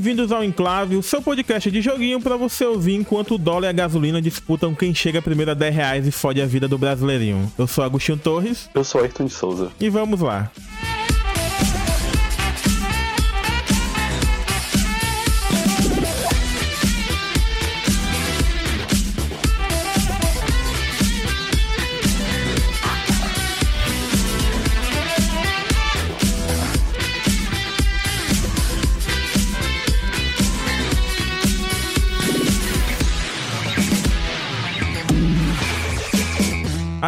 [0.00, 3.68] Bem-vindos ao Enclave, o seu podcast de joguinho para você ouvir enquanto o dólar e
[3.68, 7.52] a gasolina disputam quem chega primeiro a 10 reais e fode a vida do brasileirinho.
[7.58, 8.70] Eu sou Agostinho Torres.
[8.74, 9.70] Eu sou Ayrton de Souza.
[9.78, 10.50] E vamos lá.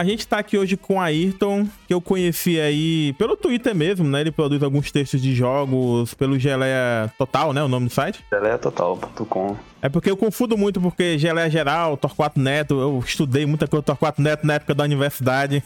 [0.03, 4.05] A gente tá aqui hoje com a Ayrton, que eu conheci aí pelo Twitter mesmo,
[4.05, 4.23] né?
[4.23, 7.63] Ele produz alguns textos de jogos pelo Geleia Total, né?
[7.63, 8.25] O nome do site?
[8.29, 9.57] GeleaTotal.com.
[9.81, 13.87] É porque eu confundo muito, porque Geleia Geral, Torquato Neto, eu estudei muita coisa do
[13.87, 15.63] Torquato Neto na época da universidade.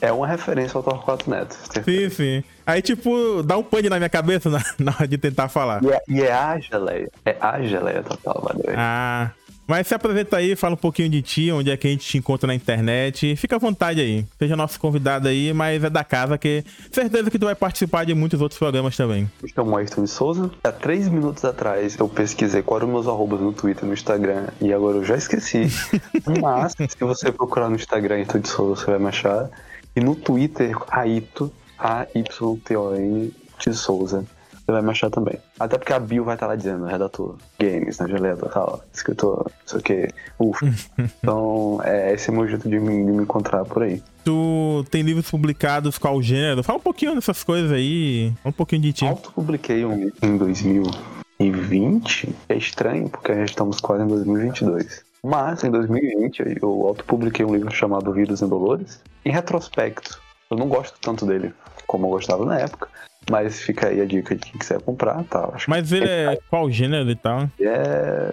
[0.00, 1.54] É uma referência ao Torquato Neto.
[1.84, 2.44] Sim, sim.
[2.66, 5.84] Aí, tipo, dá um pane na minha cabeça na, na hora de tentar falar.
[5.84, 7.10] E é, e é a geleia.
[7.22, 8.74] É a geleia total, valeu.
[8.78, 9.30] Ah,
[9.66, 12.18] mas se apresenta aí, fala um pouquinho de ti, onde é que a gente te
[12.18, 13.34] encontra na internet.
[13.36, 14.26] Fica à vontade aí.
[14.38, 18.14] Seja nosso convidado aí, mas é da casa, que certeza que tu vai participar de
[18.14, 19.30] muitos outros programas também.
[19.42, 20.50] Me chamo Ayrton de Souza.
[20.62, 24.72] Há três minutos atrás eu pesquisei qual eram meus arrobas no Twitter, no Instagram, e
[24.72, 25.66] agora eu já esqueci.
[26.42, 29.48] mas, se você procurar no Instagram Ayrton de Souza, você vai me achar.
[29.96, 34.26] E no Twitter, Aito, A-Y-T-O-N de Souza
[34.64, 35.38] você vai me achar também.
[35.60, 39.52] Até porque a Bill vai estar lá dizendo, redator, games, na geleia tal, escritor, não
[39.66, 40.66] sei o que, ufa.
[41.22, 44.02] então, é, esse é o meu jeito de me, de me encontrar por aí.
[44.24, 46.62] Tu tem livros publicados qual gênero?
[46.62, 49.04] Fala um pouquinho dessas coisas aí, um pouquinho de ti.
[49.06, 55.04] Auto-publiquei um em 2020, é estranho, porque já estamos quase em 2022.
[55.22, 59.00] Mas, em 2020, eu auto-publiquei um livro chamado Vírus Dolores.
[59.24, 60.20] Em retrospecto,
[60.50, 61.52] eu não gosto tanto dele
[61.86, 62.88] como eu gostava na época.
[63.30, 65.50] Mas fica aí a dica de quem quiser comprar, tá?
[65.54, 67.48] Acho Mas ele é qual gênero e tal?
[67.60, 68.32] É.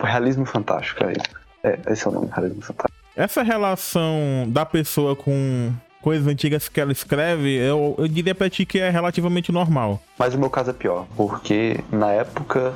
[0.00, 1.42] Realismo fantástico, é isso.
[1.62, 3.00] É, esse é o nome, realismo fantástico.
[3.14, 8.66] Essa relação da pessoa com coisas antigas que ela escreve, eu, eu diria pra ti
[8.66, 10.02] que é relativamente normal.
[10.18, 12.74] Mas o meu caso é pior, porque na época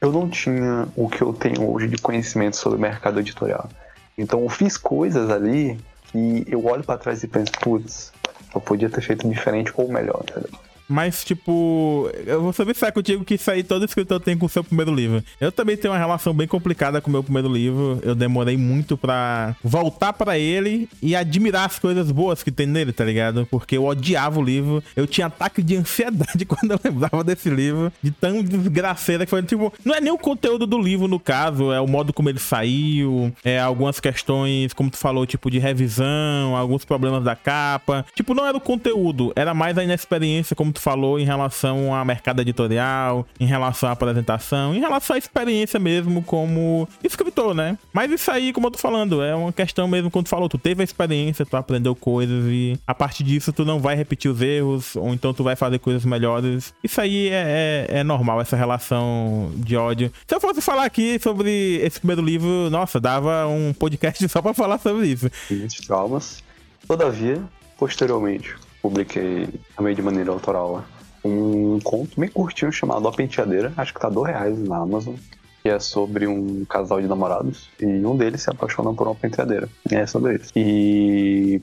[0.00, 3.68] eu não tinha o que eu tenho hoje de conhecimento sobre o mercado editorial.
[4.16, 5.78] Então eu fiz coisas ali
[6.12, 8.12] que eu olho para trás e penso, putz,
[8.54, 10.50] eu podia ter feito diferente ou melhor, entendeu?
[10.88, 14.46] Mas, tipo, eu vou saber se é contigo que isso aí todo escritor tem com
[14.46, 15.22] o seu primeiro livro.
[15.40, 17.98] Eu também tenho uma relação bem complicada com o meu primeiro livro.
[18.02, 22.92] Eu demorei muito pra voltar para ele e admirar as coisas boas que tem nele,
[22.92, 23.46] tá ligado?
[23.50, 24.82] Porque eu odiava o livro.
[24.94, 27.92] Eu tinha ataque de ansiedade quando eu lembrava desse livro.
[28.02, 29.42] De tão desgraceira que foi.
[29.42, 32.38] Tipo, não é nem o conteúdo do livro, no caso, é o modo como ele
[32.38, 38.04] saiu, é algumas questões, como tu falou, tipo, de revisão, alguns problemas da capa.
[38.14, 42.04] Tipo, não era o conteúdo, era mais a inexperiência, como tu falou, em relação ao
[42.04, 47.78] mercado editorial, em relação à apresentação, em relação à experiência mesmo como escritor, né?
[47.92, 50.58] Mas isso aí, como eu tô falando, é uma questão mesmo quando tu falou, tu
[50.58, 54.40] teve a experiência, tu aprendeu coisas e a partir disso tu não vai repetir os
[54.40, 56.74] erros, ou então tu vai fazer coisas melhores.
[56.82, 60.12] Isso aí é, é, é normal, essa relação de ódio.
[60.26, 64.54] Se eu fosse falar aqui sobre esse primeiro livro, nossa, dava um podcast só pra
[64.54, 65.30] falar sobre isso.
[65.50, 66.42] Muitos traumas.
[66.86, 67.42] Todavia,
[67.78, 68.54] posteriormente,
[68.86, 70.84] publiquei também de maneira autoral
[71.24, 75.16] um conto bem curtinho chamado A Penteadeira, acho que tá dois reais na Amazon,
[75.60, 79.68] que é sobre um casal de namorados e um deles se apaixona por uma penteadeira.
[79.90, 80.52] É sobre isso.
[80.54, 81.60] E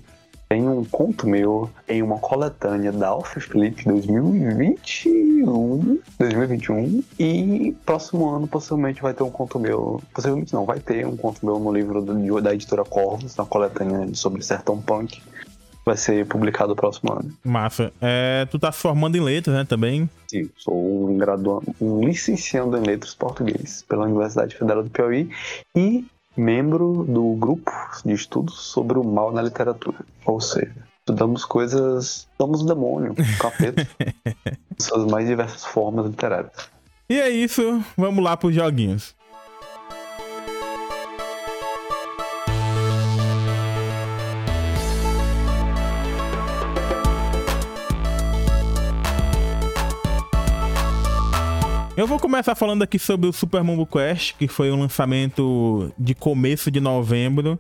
[0.50, 8.48] tem um conto meu em uma coletânea da Alpha Flip 2021, 2021 e próximo ano
[8.48, 12.02] possivelmente vai ter um conto meu, possivelmente não, vai ter um conto meu no livro
[12.02, 15.22] do, da editora Corvus, na coletânea sobre Sertão Punk
[15.86, 17.32] vai ser publicado no próximo ano.
[17.44, 17.92] Massa.
[18.02, 20.10] É, tu tá se formando em letras, né, também?
[20.28, 25.30] Sim, sou um graduando, um licenciando em letras português pela Universidade Federal do Piauí
[25.76, 27.72] e membro do grupo
[28.04, 29.98] de estudos sobre o mal na literatura.
[30.26, 33.88] Ou seja, estudamos coisas, estamos o demônio, o capeta,
[34.80, 36.52] suas mais diversas formas literárias.
[37.10, 39.16] E é isso, vamos lá pros joguinhos.
[51.96, 56.16] Eu vou começar falando aqui sobre o Super Mumbo Quest, que foi um lançamento de
[56.16, 57.60] começo de novembro.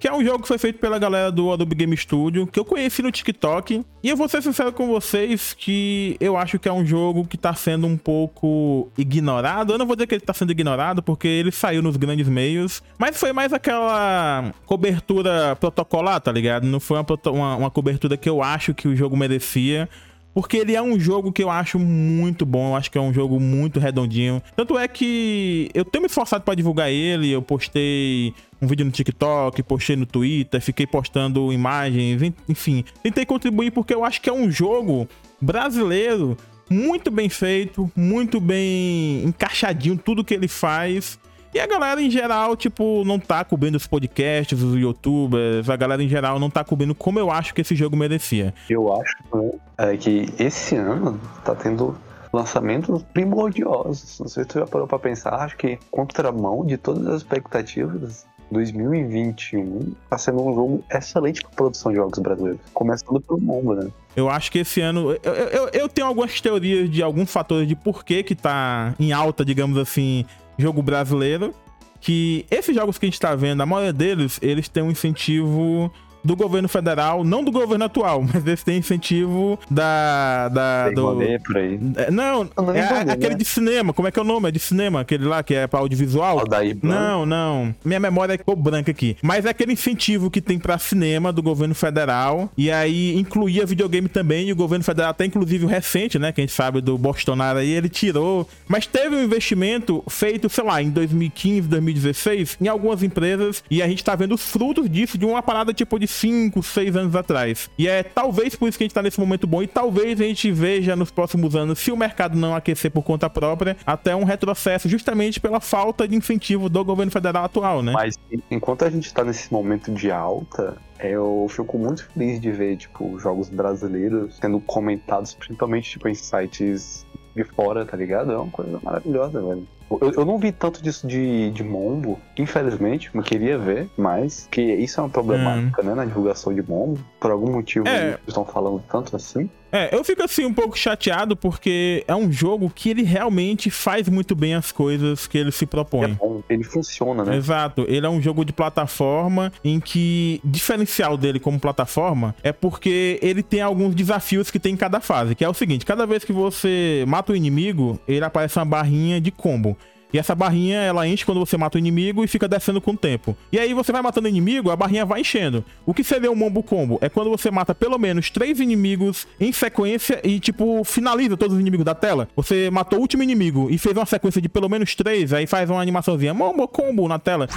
[0.00, 2.64] Que é um jogo que foi feito pela galera do Adobe Game Studio, que eu
[2.64, 3.84] conheci no TikTok.
[4.02, 7.36] E eu vou ser sincero com vocês que eu acho que é um jogo que
[7.36, 9.74] tá sendo um pouco ignorado.
[9.74, 12.82] Eu não vou dizer que ele tá sendo ignorado, porque ele saiu nos grandes meios.
[12.98, 16.66] Mas foi mais aquela cobertura protocolar, tá ligado?
[16.66, 19.90] Não foi uma, uma, uma cobertura que eu acho que o jogo merecia
[20.34, 23.14] porque ele é um jogo que eu acho muito bom, eu acho que é um
[23.14, 24.42] jogo muito redondinho.
[24.56, 28.90] Tanto é que eu tenho me esforçado para divulgar ele, eu postei um vídeo no
[28.90, 34.32] TikTok, postei no Twitter, fiquei postando imagens, enfim, tentei contribuir porque eu acho que é
[34.32, 35.08] um jogo
[35.40, 36.36] brasileiro
[36.68, 41.18] muito bem feito, muito bem encaixadinho tudo que ele faz.
[41.54, 46.02] E a galera em geral, tipo, não tá cobrindo os podcasts, os youtubers, a galera
[46.02, 48.52] em geral não tá cobrindo como eu acho que esse jogo merecia.
[48.68, 51.96] Eu acho né, é, que esse ano tá tendo
[52.32, 54.18] lançamentos primordiosos.
[54.18, 58.26] Não sei se tu já parou pra pensar, acho que contramão de todas as expectativas,
[58.50, 62.60] 2021 tá sendo um jogo excelente pra produção de jogos brasileiros.
[62.72, 63.90] Começando pelo mundo, né?
[64.16, 65.12] Eu acho que esse ano.
[65.22, 69.12] Eu, eu, eu, tenho algumas teorias de alguns fatores de por que, que tá em
[69.12, 70.24] alta, digamos assim,
[70.58, 71.52] jogo brasileiro.
[72.00, 75.90] Que esses jogos que a gente tá vendo, a maioria deles, eles têm um incentivo
[76.24, 80.48] do governo federal, não do governo atual, mas eles têm incentivo da.
[80.48, 81.44] da Tem do...
[81.44, 81.78] por aí.
[81.96, 83.36] É, não, não é rolê, aquele né?
[83.36, 83.92] de cinema.
[83.92, 84.48] Como é que é o nome?
[84.48, 86.38] É de cinema, aquele lá que é pra audiovisual?
[86.38, 87.74] Aldair não, não.
[87.84, 89.16] Minha memória ficou branca aqui.
[89.22, 92.50] Mas é aquele incentivo que tem pra cinema do governo federal.
[92.56, 94.48] E aí incluía videogame também.
[94.48, 96.32] E o governo federal, até inclusive o recente, né?
[96.32, 98.48] Que a gente sabe do Bolsonaro aí, ele tirou.
[98.66, 103.62] Mas teve um investimento feito, sei lá, em 2015, 2016, em algumas empresas.
[103.70, 106.96] E a gente tá vendo os frutos disso de uma parada tipo de 5, 6
[106.96, 107.70] anos atrás.
[107.78, 110.24] E é talvez por isso que a gente tá nesse momento bom e talvez a
[110.24, 114.24] gente veja nos próximos anos, se o mercado não aquecer por conta própria, até um
[114.24, 117.92] retrocesso justamente pela falta de incentivo do governo federal atual, né?
[117.92, 118.18] Mas
[118.50, 123.18] enquanto a gente tá nesse momento de alta, eu fico muito feliz de ver, tipo,
[123.18, 128.32] jogos brasileiros sendo comentados, principalmente, tipo, em sites de fora, tá ligado?
[128.32, 129.66] É uma coisa maravilhosa, velho.
[129.90, 134.60] Eu, eu não vi tanto disso de, de Mombo, infelizmente, eu queria ver, mas que
[134.60, 135.84] isso é uma problemática, hum.
[135.84, 136.98] né, na divulgação de Mombo.
[137.20, 138.08] Por algum motivo é.
[138.08, 139.48] eles estão falando tanto assim.
[139.74, 144.08] É, eu fico assim um pouco chateado porque é um jogo que ele realmente faz
[144.08, 146.12] muito bem as coisas que ele se propõe.
[146.12, 147.36] É bom, ele funciona, né?
[147.36, 153.18] Exato, ele é um jogo de plataforma em que diferencial dele como plataforma é porque
[153.20, 156.22] ele tem alguns desafios que tem em cada fase, que é o seguinte, cada vez
[156.22, 159.76] que você mata o inimigo, ele aparece uma barrinha de combo.
[160.14, 162.96] E essa barrinha, ela enche quando você mata o inimigo e fica descendo com o
[162.96, 163.36] tempo.
[163.50, 165.64] E aí você vai matando inimigo, a barrinha vai enchendo.
[165.84, 166.98] O que seria um Mombo Combo?
[167.00, 171.60] É quando você mata pelo menos três inimigos em sequência e, tipo, finaliza todos os
[171.60, 172.28] inimigos da tela.
[172.36, 175.68] Você matou o último inimigo e fez uma sequência de pelo menos três, aí faz
[175.68, 177.48] uma animaçãozinha Mombo Combo na tela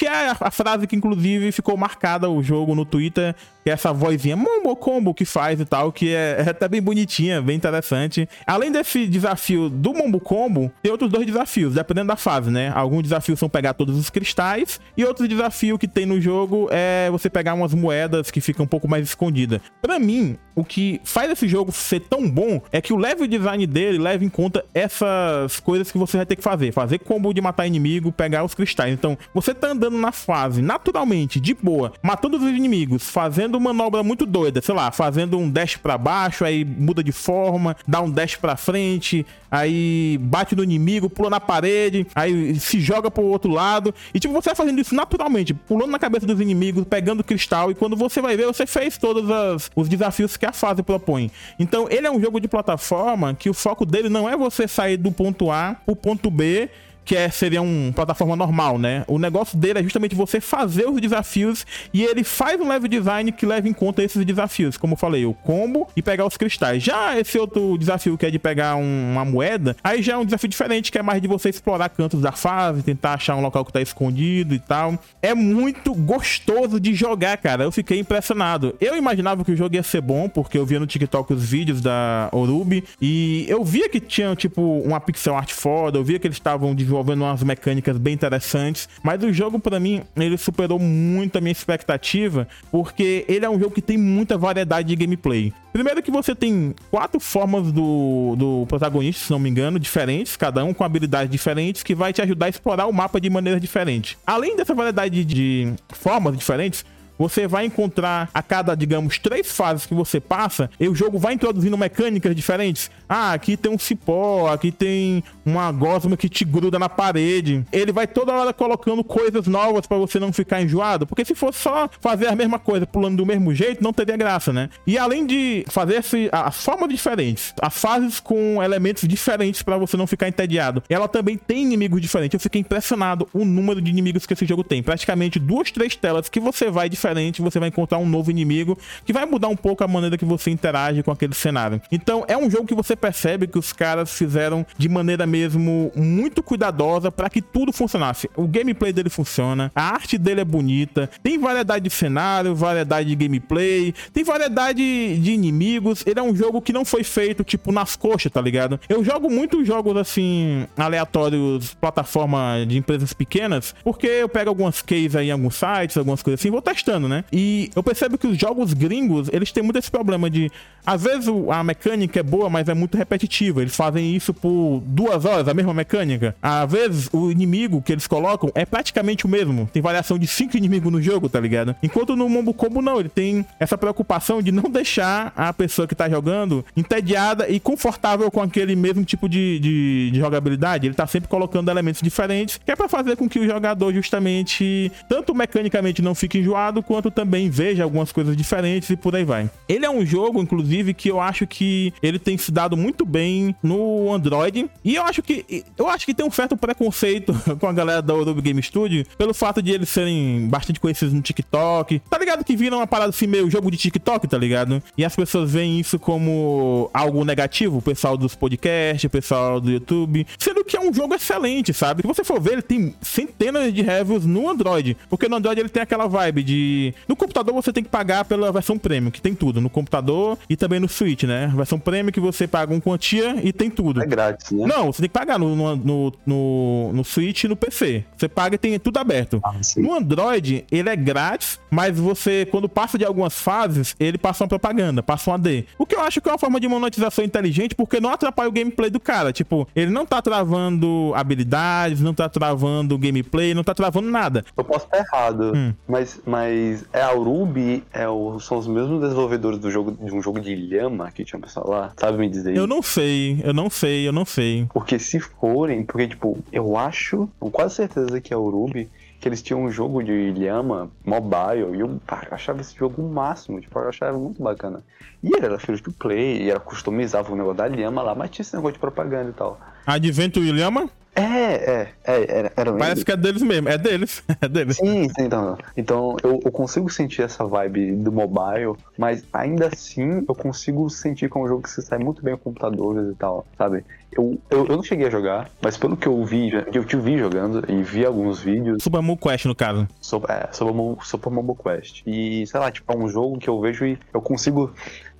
[0.00, 3.92] que é a frase que inclusive ficou marcada o jogo no Twitter, que é essa
[3.92, 8.26] vozinha Mombo Combo que faz e tal, que é, é até bem bonitinha, bem interessante.
[8.46, 12.72] Além desse desafio do Mombo Combo, tem outros dois desafios, dependendo da fase, né?
[12.74, 17.10] Alguns desafios são pegar todos os cristais, e outro desafio que tem no jogo é
[17.10, 19.60] você pegar umas moedas que ficam um pouco mais escondidas.
[19.82, 23.66] Para mim, o que faz esse jogo ser tão bom é que o level design
[23.66, 26.72] dele leva em conta essas coisas que você vai ter que fazer.
[26.72, 28.92] Fazer combo de matar inimigo, pegar os cristais.
[28.92, 34.26] Então, você tá andando na fase naturalmente, de boa, matando os inimigos, fazendo manobra muito
[34.26, 38.36] doida, sei lá, fazendo um dash para baixo, aí muda de forma, dá um dash
[38.36, 43.94] para frente, aí bate no inimigo, pula na parede, aí se joga pro outro lado.
[44.14, 47.74] E tipo, você vai fazendo isso naturalmente, pulando na cabeça dos inimigos, pegando cristal, e
[47.74, 51.30] quando você vai ver, você fez todos as, os desafios que a fase propõe.
[51.58, 54.96] Então, ele é um jogo de plataforma que o foco dele não é você sair
[54.96, 56.68] do ponto A pro ponto B
[57.04, 59.04] que é, seria uma plataforma normal, né?
[59.06, 63.32] O negócio dele é justamente você fazer os desafios e ele faz um level design
[63.32, 66.82] que leva em conta esses desafios, como eu falei, o combo e pegar os cristais.
[66.82, 70.24] Já esse outro desafio que é de pegar um, uma moeda, aí já é um
[70.24, 73.64] desafio diferente, que é mais de você explorar cantos da fase, tentar achar um local
[73.64, 74.98] que tá escondido e tal.
[75.22, 77.64] É muito gostoso de jogar, cara.
[77.64, 78.74] Eu fiquei impressionado.
[78.80, 81.80] Eu imaginava que o jogo ia ser bom, porque eu via no TikTok os vídeos
[81.80, 86.26] da Orubi e eu via que tinha, tipo, uma pixel art foda, eu via que
[86.26, 91.36] eles estavam desenvolvendo umas mecânicas bem interessantes, mas o jogo para mim ele superou muito
[91.36, 95.52] a minha expectativa, porque ele é um jogo que tem muita variedade de gameplay.
[95.72, 100.64] Primeiro que você tem quatro formas do, do protagonista, se não me engano, diferentes, cada
[100.64, 104.18] um com habilidades diferentes, que vai te ajudar a explorar o mapa de maneira diferente.
[104.26, 106.84] Além dessa variedade de formas diferentes,
[107.20, 111.34] você vai encontrar a cada, digamos, três fases que você passa, e o jogo vai
[111.34, 112.90] introduzindo mecânicas diferentes.
[113.06, 117.62] Ah, aqui tem um cipó, aqui tem uma gosma que te gruda na parede.
[117.70, 121.58] Ele vai toda hora colocando coisas novas para você não ficar enjoado, porque se fosse
[121.58, 124.70] só fazer a mesma coisa pulando do mesmo jeito, não teria graça, né?
[124.86, 130.06] E além de fazer as formas diferentes, as fases com elementos diferentes para você não
[130.06, 132.32] ficar entediado, ela também tem inimigos diferentes.
[132.32, 134.82] Eu fiquei impressionado o número de inimigos que esse jogo tem.
[134.82, 138.78] Praticamente duas, três telas que você vai diferente diferente, você vai encontrar um novo inimigo
[139.04, 141.80] que vai mudar um pouco a maneira que você interage com aquele cenário.
[141.90, 146.42] Então, é um jogo que você percebe que os caras fizeram de maneira mesmo muito
[146.42, 148.30] cuidadosa para que tudo funcionasse.
[148.36, 153.16] O gameplay dele funciona, a arte dele é bonita, tem variedade de cenário, variedade de
[153.16, 154.82] gameplay, tem variedade
[155.18, 156.04] de inimigos.
[156.06, 158.80] Ele é um jogo que não foi feito tipo nas coxas, tá ligado?
[158.88, 165.16] Eu jogo muitos jogos assim aleatórios, plataforma de empresas pequenas, porque eu pego algumas cases
[165.16, 167.24] aí em alguns sites, algumas coisas assim, vou testando, né?
[167.32, 170.50] E eu percebo que os jogos gringos, eles têm muito esse problema de
[170.84, 173.60] às vezes a mecânica é boa, mas é muito repetitiva.
[173.60, 176.34] Eles fazem isso por duas horas, a mesma mecânica.
[176.40, 179.68] Às vezes o inimigo que eles colocam é praticamente o mesmo.
[179.72, 181.74] Tem variação de cinco inimigos no jogo, tá ligado?
[181.82, 185.94] Enquanto no Mombo Combo não, ele tem essa preocupação de não deixar a pessoa que
[185.94, 190.86] tá jogando entediada e confortável com aquele mesmo tipo de, de, de jogabilidade.
[190.86, 194.90] Ele tá sempre colocando elementos diferentes, que é pra fazer com que o jogador justamente,
[195.08, 199.50] tanto mecanicamente não fique enjoado, quanto também veja algumas coisas diferentes e por aí vai.
[199.68, 203.54] Ele é um jogo, inclusive, que eu acho que ele tem se dado muito bem
[203.62, 204.70] no Android.
[204.84, 208.14] E eu acho que eu acho que tem um certo preconceito com a galera da
[208.14, 212.00] Adobe Game Studio pelo fato de eles serem bastante conhecidos no TikTok.
[212.10, 214.82] Tá ligado que viram uma parada assim meio jogo de TikTok, tá ligado?
[214.96, 219.70] E as pessoas veem isso como algo negativo, o pessoal dos podcasts, o pessoal do
[219.70, 222.02] YouTube, sendo que é um jogo excelente, sabe?
[222.02, 225.68] Se você for ver, ele tem centenas de reviews no Android, porque no Android ele
[225.68, 226.69] tem aquela vibe de
[227.08, 230.56] no computador você tem que pagar pela versão premium, que tem tudo no computador e
[230.56, 231.52] também no Switch, né?
[231.54, 234.02] Versão prêmio que você paga uma quantia e tem tudo.
[234.02, 234.66] É grátis, né?
[234.66, 238.04] Não, você tem que pagar no, no, no, no Switch e no PC.
[238.16, 239.40] Você paga e tem tudo aberto.
[239.42, 244.44] Ah, no Android, ele é grátis, mas você, quando passa de algumas fases, ele passa
[244.44, 245.66] uma propaganda, passa um AD.
[245.78, 248.52] O que eu acho que é uma forma de monetização inteligente, porque não atrapalha o
[248.52, 249.32] gameplay do cara.
[249.32, 254.44] Tipo, ele não tá travando habilidades, não tá travando gameplay, não tá travando nada.
[254.56, 255.72] Eu posso estar errado, hum.
[255.88, 256.59] mas, mas
[256.92, 260.54] é a Urubi, é o, são os mesmos desenvolvedores do jogo, de um jogo de
[260.54, 261.92] lhama que tinha pessoal lá?
[261.96, 264.66] Sabe me dizer Eu não sei, eu não sei, eu não sei.
[264.72, 268.88] Porque se forem, porque tipo, eu acho, com quase certeza que é Urubi,
[269.20, 273.12] que eles tinham um jogo de Lhama mobile e eu, pá, achava esse jogo o
[273.12, 274.82] máximo, tipo, eu achava muito bacana.
[275.22, 278.30] E ele era free to play, e era customizava o negócio da Lhama lá, mas
[278.30, 279.60] tinha esse negócio de propaganda e tal.
[279.86, 280.88] Adventure Lhama?
[281.14, 283.04] É, é, é, era, era Parece eles.
[283.04, 284.76] que é deles mesmo, é deles, é deles.
[284.76, 290.24] Sim, sim, então, então eu, eu, consigo sentir essa vibe do mobile, mas ainda assim
[290.28, 293.14] eu consigo sentir que é um jogo que você sai muito bem com computadores e
[293.16, 293.84] tal, sabe?
[294.12, 297.18] Eu, eu, eu não cheguei a jogar, mas pelo que eu vi, eu te vi
[297.18, 298.82] jogando e vi alguns vídeos.
[298.82, 299.88] Super Momo Quest, no caso.
[300.00, 301.30] Super, é, Super Momo, Super
[301.62, 302.02] Quest.
[302.06, 304.72] E, sei lá, tipo, é um jogo que eu vejo e eu consigo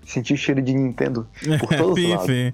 [0.04, 1.26] sentir cheiro de Nintendo
[1.60, 2.26] por todos os lados.
[2.26, 2.52] Sim.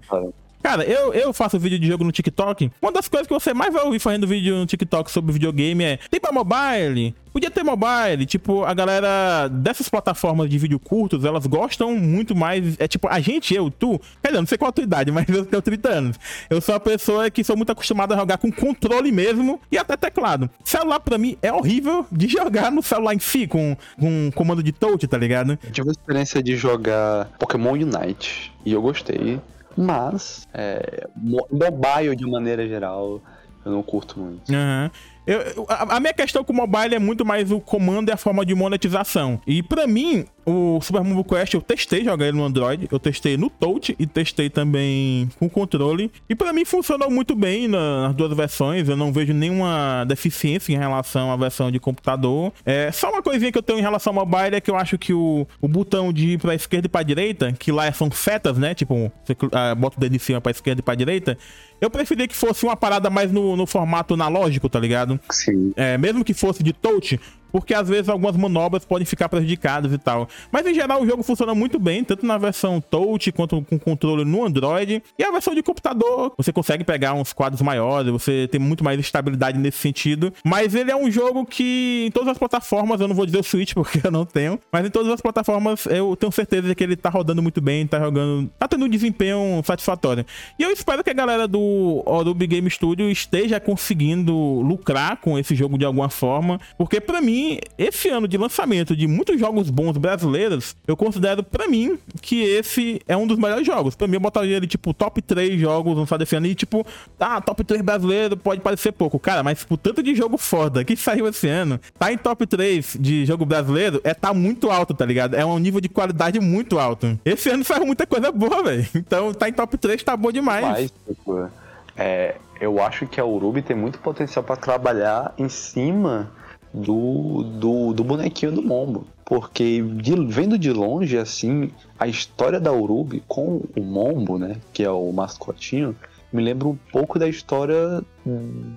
[0.63, 2.71] Cara, eu, eu faço vídeo de jogo no TikTok.
[2.83, 5.99] Uma das coisas que você mais vai ouvir fazendo vídeo no TikTok sobre videogame é:
[6.11, 7.15] tem pra mobile?
[7.33, 8.25] Podia ter mobile.
[8.25, 12.77] Tipo, a galera dessas plataformas de vídeo curtos, elas gostam muito mais.
[12.79, 14.01] É tipo, a gente, eu, tu.
[14.23, 16.17] Quer dizer, não sei qual a tua idade, mas eu tenho 30 anos.
[16.49, 19.97] Eu sou uma pessoa que sou muito acostumada a jogar com controle mesmo e até
[19.97, 20.49] teclado.
[20.65, 24.73] Celular, pra mim, é horrível de jogar no celular em si, com, com comando de
[24.73, 25.59] touch, tá ligado?
[25.63, 29.39] Eu tive a experiência de jogar Pokémon Unite e eu gostei.
[29.77, 33.21] Mas, é, mobile de maneira geral,
[33.65, 34.51] eu não curto muito.
[34.51, 34.91] Uhum.
[35.27, 38.17] Eu, a, a, minha questão com o mobile é muito mais o comando e a
[38.17, 39.41] forma de monetização.
[39.47, 43.37] E para mim, o Super Mario Quest eu testei jogar ele no Android, eu testei
[43.37, 46.13] no Touch e testei também com controle.
[46.29, 48.89] E para mim funcionou muito bem nas duas versões.
[48.89, 52.53] Eu não vejo nenhuma deficiência em relação à versão de computador.
[52.65, 54.97] É só uma coisinha que eu tenho em relação ao mobile é que eu acho
[54.97, 58.57] que o, o botão de ir pra esquerda e pra direita, que lá são setas,
[58.57, 58.75] né?
[58.75, 61.37] Tipo, você uh, bota o dedo em cima pra esquerda e pra direita.
[61.81, 65.16] Eu preferia que fosse uma parada mais no, no formato analógico, tá ligado?
[65.31, 65.73] Sim.
[65.77, 67.21] É, mesmo que fosse de touch,
[67.57, 70.29] porque às vezes algumas manobras podem ficar prejudicadas e tal.
[70.53, 74.27] Mas em geral o jogo funciona muito bem, tanto na versão touch quanto com controle
[74.27, 75.03] no Android.
[75.19, 79.01] E a versão de computador, você consegue pegar uns quadros maiores, você tem muito mais
[79.01, 80.35] estabilidade nesse sentido.
[80.45, 83.43] Mas ele é um jogo que em todas as plataformas, eu não vou dizer o
[83.43, 86.95] Switch porque eu não tenho, mas em todas as plataformas eu tenho certeza que ele
[86.95, 90.27] tá rodando muito bem, tá jogando, tá tendo um desempenho satisfatório.
[90.59, 95.55] E eu espero que a galera do Orubi Game Studio esteja conseguindo lucrar com esse
[95.55, 97.46] jogo de alguma forma, porque para mim
[97.79, 103.01] esse ano de lançamento de muitos jogos bons brasileiros, eu considero para mim que esse
[103.07, 103.95] é um dos melhores jogos.
[103.95, 106.47] Pra mim, eu botaria ele, tipo, top 3 jogos lançados esse ano.
[106.47, 106.87] E, tipo,
[107.19, 109.19] tá, top 3 brasileiro pode parecer pouco.
[109.19, 112.97] Cara, mas por tanto de jogo foda que saiu esse ano, tá em top 3
[113.01, 115.35] de jogo brasileiro, é tá muito alto, tá ligado?
[115.35, 117.19] É um nível de qualidade muito alto.
[117.25, 118.87] Esse ano saiu muita coisa boa, velho.
[119.07, 120.93] Então, tá em top 3, tá bom demais.
[121.07, 121.49] Tipo,
[121.97, 126.31] é, eu acho que a Urubi tem muito potencial para trabalhar em cima
[126.77, 129.07] do, do, do bonequinho do Mombo.
[129.25, 134.83] porque de, vendo de longe, assim, a história da Urubi com o Mombo, né, que
[134.83, 135.97] é o mascotinho,
[136.33, 138.03] me lembra um pouco da história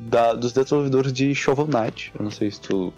[0.10, 2.12] da, dos desenvolvedores de Shovel Knight.
[2.18, 2.94] Eu não sei se tu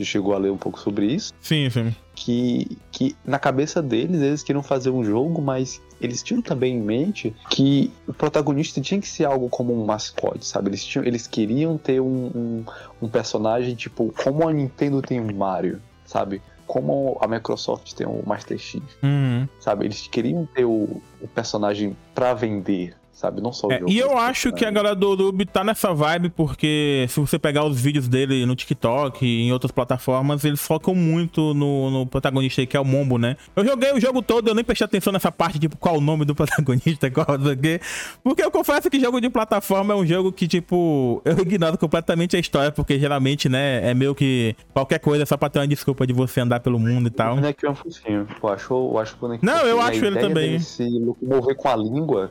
[0.00, 1.32] chegou a ler um pouco sobre isso.
[1.40, 1.94] Sim, sim.
[2.14, 6.80] Que, que na cabeça deles, eles queriam fazer um jogo, mas eles tinham também em
[6.80, 10.70] mente que o protagonista tinha que ser algo como um mascote, sabe?
[10.70, 12.64] Eles, tinham, eles queriam ter um, um,
[13.02, 16.40] um personagem, tipo, como a Nintendo tem o Mario, sabe?
[16.66, 19.48] Como a Microsoft tem o Master Chief, Uhum.
[19.58, 19.84] sabe?
[19.86, 23.40] Eles queriam ter o, o personagem pra vender, sabe?
[23.40, 23.90] Não só o É, jogo.
[23.90, 27.64] e eu acho que a galera do Urub tá nessa vibe porque se você pegar
[27.64, 32.60] os vídeos dele no TikTok e em outras plataformas, eles focam muito no, no protagonista
[32.60, 33.36] aí, que é o Mombo, né?
[33.54, 36.24] Eu joguei o jogo todo, eu nem prestei atenção nessa parte, tipo, qual o nome
[36.24, 37.80] do protagonista, qual o quê.
[38.24, 42.36] Porque eu confesso que jogo de plataforma é um jogo que, tipo, eu ignoro completamente
[42.36, 46.06] a história, porque geralmente, né, é meio que qualquer coisa só pra ter uma desculpa
[46.06, 47.32] de você andar pelo mundo e tal.
[47.32, 48.28] O bonequinho é um focinho.
[48.42, 49.90] Eu acho, eu acho o bonequinho Não, eu fofinho.
[49.90, 50.58] Acho ele também.
[50.60, 52.30] se locomover com a língua,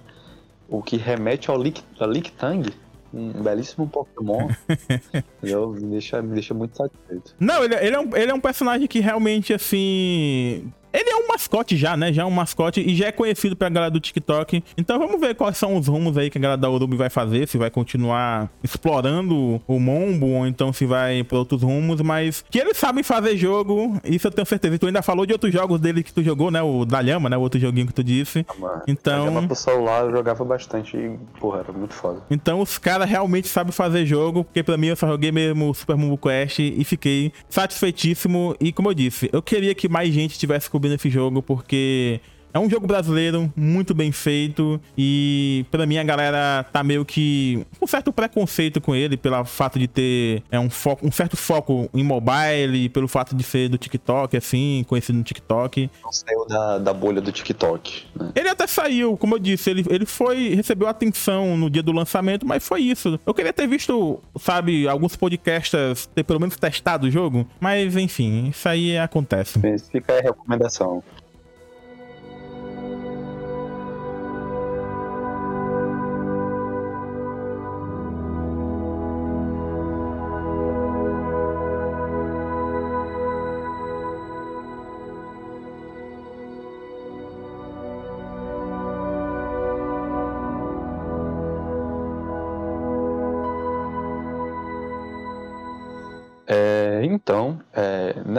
[0.70, 2.72] o que remete ao Lick, a Licktang,
[3.14, 4.50] um belíssimo Pokémon,
[5.42, 7.36] eu, me, deixa, me deixa muito satisfeito.
[7.40, 10.72] Não, ele, ele, é um, ele é um personagem que realmente, assim.
[10.93, 12.12] Ele é um mascote já, né?
[12.12, 14.63] Já é um mascote e já é conhecido pra galera do TikTok.
[14.77, 17.48] Então vamos ver quais são os rumos aí que a galera da Urubi vai fazer.
[17.48, 22.01] Se vai continuar explorando o Mombo ou então se vai pra outros rumos.
[22.01, 24.75] Mas que eles sabem fazer jogo, isso eu tenho certeza.
[24.75, 26.62] E tu ainda falou de outros jogos dele que tu jogou, né?
[26.62, 27.38] O da Lhama, né?
[27.38, 28.46] O outro joguinho que tu disse.
[28.88, 32.22] Então- Eu pro celular, eu jogava bastante e, porra, era muito foda.
[32.29, 35.74] Então os caras realmente sabem fazer jogo, porque pra mim eu só joguei mesmo o
[35.74, 38.55] Super Mumbo Quest e fiquei satisfeitíssimo.
[38.60, 42.21] E como eu disse, eu queria que mais gente tivesse cobrindo esse jogo, porque
[42.53, 47.65] é um jogo brasileiro muito bem feito e pra mim a galera tá meio que
[47.77, 51.38] com um certo preconceito com ele pelo fato de ter é, um, foco, um certo
[51.38, 55.90] foco em mobile, pelo fato de ser do TikTok, assim, conhecido no TikTok.
[56.03, 58.31] Não saiu da, da bolha do TikTok, né?
[58.35, 62.46] Ele até saiu, como eu disse, ele, ele foi, recebeu atenção no dia do lançamento,
[62.46, 63.20] mas foi isso.
[63.25, 68.50] Eu queria ter visto, sabe, alguns podcasters ter pelo menos testado o jogo, mas enfim,
[68.50, 69.59] isso aí acontece.
[69.92, 71.03] Fica aí a recomendação.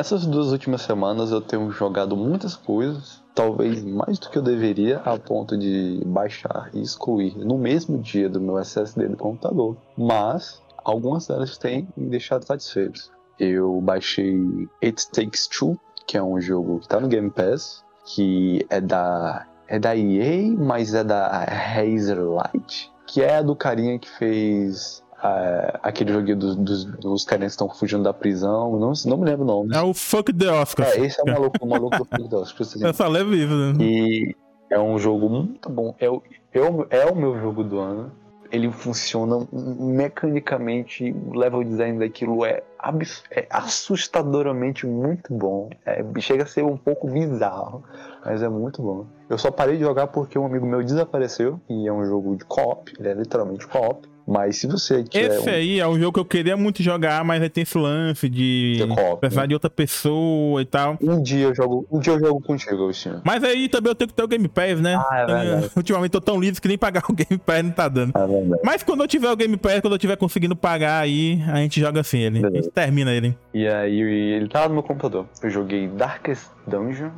[0.00, 4.98] Nessas duas últimas semanas eu tenho jogado muitas coisas, talvez mais do que eu deveria,
[5.00, 9.76] a ponto de baixar e excluir no mesmo dia do meu SSD do computador.
[9.98, 13.12] Mas algumas delas têm me deixado satisfeito.
[13.38, 14.40] Eu baixei
[14.82, 19.46] It Takes Two, que é um jogo que tá no Game Pass, que é da
[19.68, 25.04] é da EA, mas é da Razer Light, que é a do carinha que fez
[25.22, 28.78] ah, aquele joguinho dos, dos, dos carinhas que estão fugindo da prisão.
[28.78, 29.76] Não, não me lembro o nome.
[29.76, 30.86] É o Fuck the Oscar.
[30.88, 32.66] É, esse é o maluco, o maluco do Fuck the Oscar.
[32.80, 33.84] Eu só levo isso, né?
[33.84, 34.34] E
[34.70, 35.94] é um jogo muito bom.
[35.98, 38.12] É o, é o, é o meu jogo do ano.
[38.50, 42.64] Ele funciona mecanicamente, o level design daquilo é,
[43.30, 45.70] é assustadoramente muito bom.
[45.86, 47.84] É, chega a ser um pouco bizarro,
[48.24, 49.06] mas é muito bom.
[49.28, 52.44] Eu só parei de jogar porque um amigo meu desapareceu, e é um jogo de
[52.44, 54.09] co-op, ele é literalmente co-op.
[54.30, 57.24] Mas se você tiver Esse um aí é um jogo que eu queria muito jogar,
[57.24, 58.78] mas aí tem esse lance de
[59.18, 59.46] precisar né?
[59.48, 60.96] de outra pessoa e tal.
[61.02, 63.20] Um dia eu jogo, um dia eu jogo contigo, Agostinho.
[63.24, 64.94] Mas aí também eu tenho que ter o Game Pass, né?
[64.94, 65.70] Ah, é verdade.
[65.74, 68.16] Ultimamente tô tão livre que nem pagar o Game Pass não tá dando.
[68.16, 68.62] É verdade.
[68.64, 71.80] Mas quando eu tiver o Game Pass, quando eu tiver conseguindo pagar aí, a gente
[71.80, 72.38] joga assim ele.
[72.38, 72.62] A Beleza.
[72.62, 73.36] gente termina ele.
[73.52, 75.26] E aí ele tava no meu computador.
[75.42, 77.10] Eu joguei Darkest Dungeon.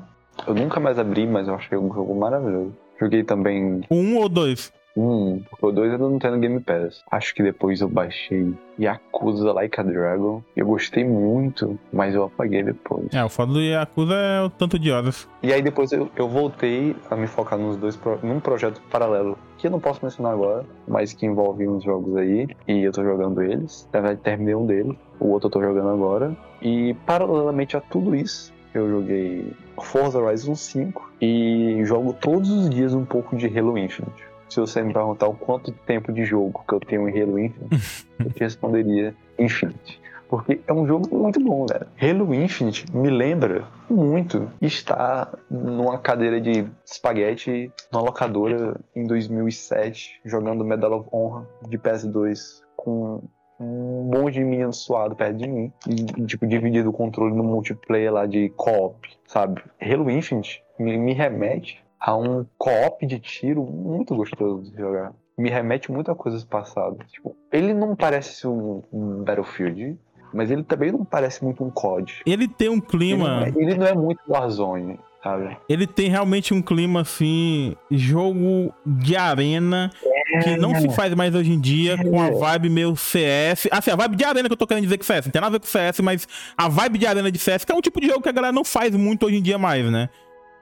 [0.46, 2.72] Eu nunca mais abri, mas eu achei um jogo maravilhoso.
[2.98, 4.72] Joguei também um ou dois?
[4.96, 7.02] Um, porque o dois eu não tenho no Game Pass.
[7.10, 10.42] Acho que depois eu baixei Yakuza Like a Dragon.
[10.56, 13.06] Eu gostei muito, mas eu apaguei depois.
[13.12, 15.28] É, o foda do Yakuza é o tanto de horas.
[15.42, 19.66] E aí depois eu, eu voltei a me focar nos dois num projeto paralelo que
[19.66, 23.42] eu não posso mencionar agora, mas que envolve uns jogos aí e eu tô jogando
[23.42, 23.88] eles.
[23.92, 26.36] Na verdade terminei um deles, o outro eu tô jogando agora.
[26.60, 32.94] E paralelamente a tudo isso, eu joguei Forza Horizon 5 e jogo todos os dias
[32.94, 34.31] um pouco de Halo Infinite.
[34.52, 38.06] Se você me perguntar o quanto tempo de jogo que eu tenho em Halo Infinite,
[38.20, 39.98] eu te responderia Infinite.
[40.28, 41.86] Porque é um jogo muito bom, velho.
[41.98, 50.62] Halo Infinite me lembra muito estar numa cadeira de espaguete numa locadora em 2007, jogando
[50.66, 53.22] Medal of Honor de PS2 com
[53.58, 58.12] um monte de menino suado perto de mim, e, tipo, dividido o controle no multiplayer
[58.12, 59.62] lá de co-op, sabe?
[59.80, 65.12] Halo Infinite me, me remete a um co-op de tiro muito gostoso de jogar.
[65.38, 66.98] Me remete muito a coisas passadas.
[67.12, 69.96] Tipo, ele não parece um, um Battlefield,
[70.34, 72.22] mas ele também não parece muito um COD.
[72.26, 73.44] Ele tem um clima.
[73.46, 74.98] Ele não é, ele não é muito Warzone.
[75.22, 75.56] Sabe?
[75.68, 79.88] Ele tem realmente um clima assim, jogo de arena
[80.34, 81.96] é, que não se faz mais hoje em dia é.
[82.04, 83.68] com a vibe meio CS.
[83.70, 85.54] Assim, a vibe de arena que eu tô querendo dizer que CS, não tem nada
[85.54, 88.00] a ver com CS, mas a vibe de arena de CS, que é um tipo
[88.00, 90.08] de jogo que a galera não faz muito hoje em dia mais, né?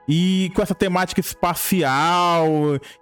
[0.07, 2.47] E com essa temática espacial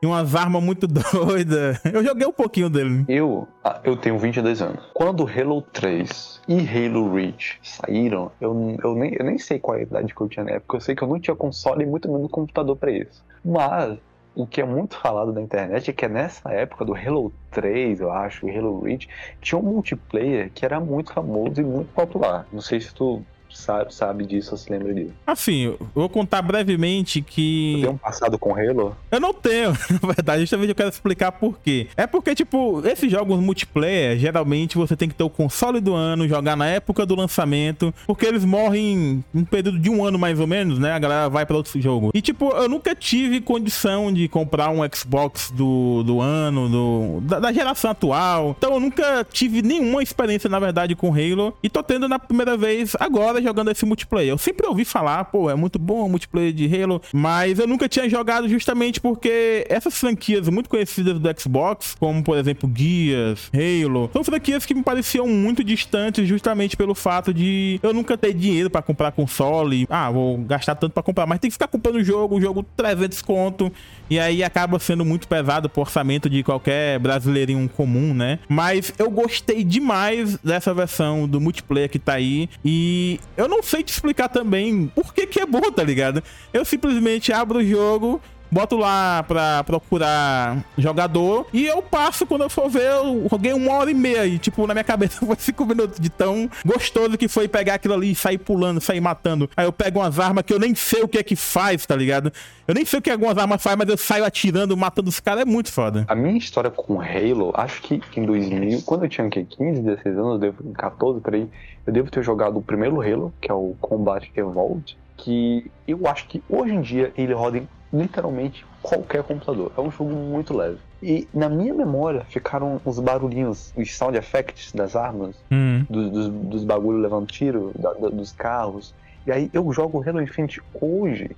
[0.01, 1.79] e umas armas muito doidas.
[1.85, 3.05] Eu joguei um pouquinho dele.
[3.07, 4.83] Eu, ah, eu tenho 22 anos.
[4.93, 9.81] Quando Halo 3 e Halo Reach saíram, eu, eu, nem, eu nem sei qual é
[9.81, 10.77] a idade que eu tinha na época.
[10.77, 13.23] Eu sei que eu não tinha console e muito menos computador para isso.
[13.43, 13.97] Mas
[14.35, 18.11] o que é muito falado na internet é que nessa época do Halo 3, eu
[18.11, 19.09] acho, e Halo Reach,
[19.41, 22.47] tinha um multiplayer que era muito famoso e muito popular.
[22.51, 25.13] Não sei se tu sabe, sabe disso ou se lembra disso.
[25.25, 27.73] Assim, eu vou contar brevemente que.
[27.75, 28.95] Você tem um passado com Halo?
[29.11, 30.41] Eu não tenho, na verdade.
[30.41, 31.87] Justamente eu quero explicar por quê.
[31.95, 36.27] É porque, tipo, esses jogos multiplayer, geralmente você tem que ter o console do ano,
[36.27, 40.39] jogar na época do lançamento, porque eles morrem em um período de um ano mais
[40.39, 40.91] ou menos, né?
[40.91, 42.11] A galera vai pra outro jogo.
[42.13, 47.39] E, tipo, eu nunca tive condição de comprar um Xbox do, do ano, do, da,
[47.39, 48.55] da geração atual.
[48.57, 51.55] Então eu nunca tive nenhuma experiência, na verdade, com Halo.
[51.63, 54.31] E tô tendo na primeira vez agora jogando esse multiplayer.
[54.31, 57.87] Eu sempre ouvi falar, pô, é muito bom o multiplayer de Halo, mas eu nunca
[57.87, 64.09] tinha jogado justamente porque essas franquias muito conhecidas do Xbox, como por exemplo Gears, Halo,
[64.13, 68.69] são franquias que me pareciam muito distantes justamente pelo fato de eu nunca ter dinheiro
[68.69, 69.85] para comprar console.
[69.89, 72.63] Ah, vou gastar tanto para comprar, mas tem que ficar comprando o jogo, o jogo
[72.75, 73.71] 300 conto,
[74.09, 78.39] e aí acaba sendo muito pesado pro orçamento de qualquer brasileirinho comum, né?
[78.47, 83.81] Mas eu gostei demais dessa versão do multiplayer que tá aí e eu não sei
[83.81, 86.21] te explicar também por que que é bom, tá ligado?
[86.51, 88.21] Eu simplesmente abro o jogo,
[88.51, 93.73] boto lá pra procurar jogador e eu passo quando eu for ver, eu joguei uma
[93.73, 97.27] hora e meia e, tipo, na minha cabeça foi cinco minutos de tão gostoso que
[97.27, 99.49] foi pegar aquilo ali e sair pulando, sair matando.
[99.55, 101.95] Aí eu pego umas armas que eu nem sei o que é que faz, tá
[101.95, 102.31] ligado?
[102.67, 105.41] Eu nem sei o que algumas armas fazem, mas eu saio atirando, matando os caras,
[105.41, 106.05] é muito foda.
[106.07, 110.17] A minha história com Halo, acho que em 2000, quando eu tinha o 15, 16
[110.17, 111.47] anos, devo, 14 por aí,
[111.85, 116.27] eu devo ter jogado o primeiro Halo, que é o Combat Evolved, que eu acho
[116.27, 119.71] que hoje em dia ele roda em literalmente qualquer computador.
[119.77, 120.77] É um jogo muito leve.
[121.01, 125.85] E na minha memória ficaram os barulhinhos, os sound effects das armas, uhum.
[125.89, 128.93] dos, dos, dos bagulhos levando tiro, da, da, dos carros.
[129.25, 131.31] E aí eu jogo Halo Infinite hoje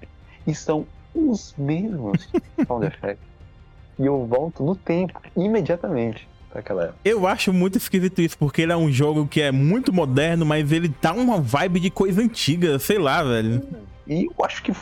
[0.45, 2.29] e são os mesmos
[2.67, 3.31] sound effects.
[3.99, 6.27] E eu volto no tempo, imediatamente.
[6.53, 6.93] Época.
[7.05, 10.69] Eu acho muito esquisito isso, porque ele é um jogo que é muito moderno, mas
[10.71, 13.65] ele dá uma vibe de coisa antiga, sei lá, velho.
[14.05, 14.73] E eu acho que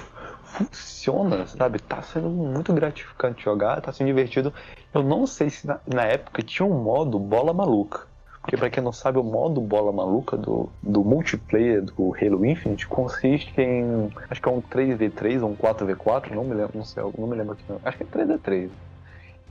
[0.49, 1.79] funciona, sabe?
[1.79, 4.53] Tá sendo muito gratificante jogar, tá sendo divertido.
[4.93, 8.07] Eu não sei se na, na época tinha um modo bola maluca.
[8.41, 12.87] Porque pra quem não sabe, o modo bola maluca do, do multiplayer do Halo Infinite
[12.87, 14.11] consiste em.
[14.29, 17.35] Acho que é um 3v3 ou um 4v4, não me lembro, não sei, não me
[17.35, 17.79] lembro aqui não.
[17.83, 18.69] Acho que é 3v3.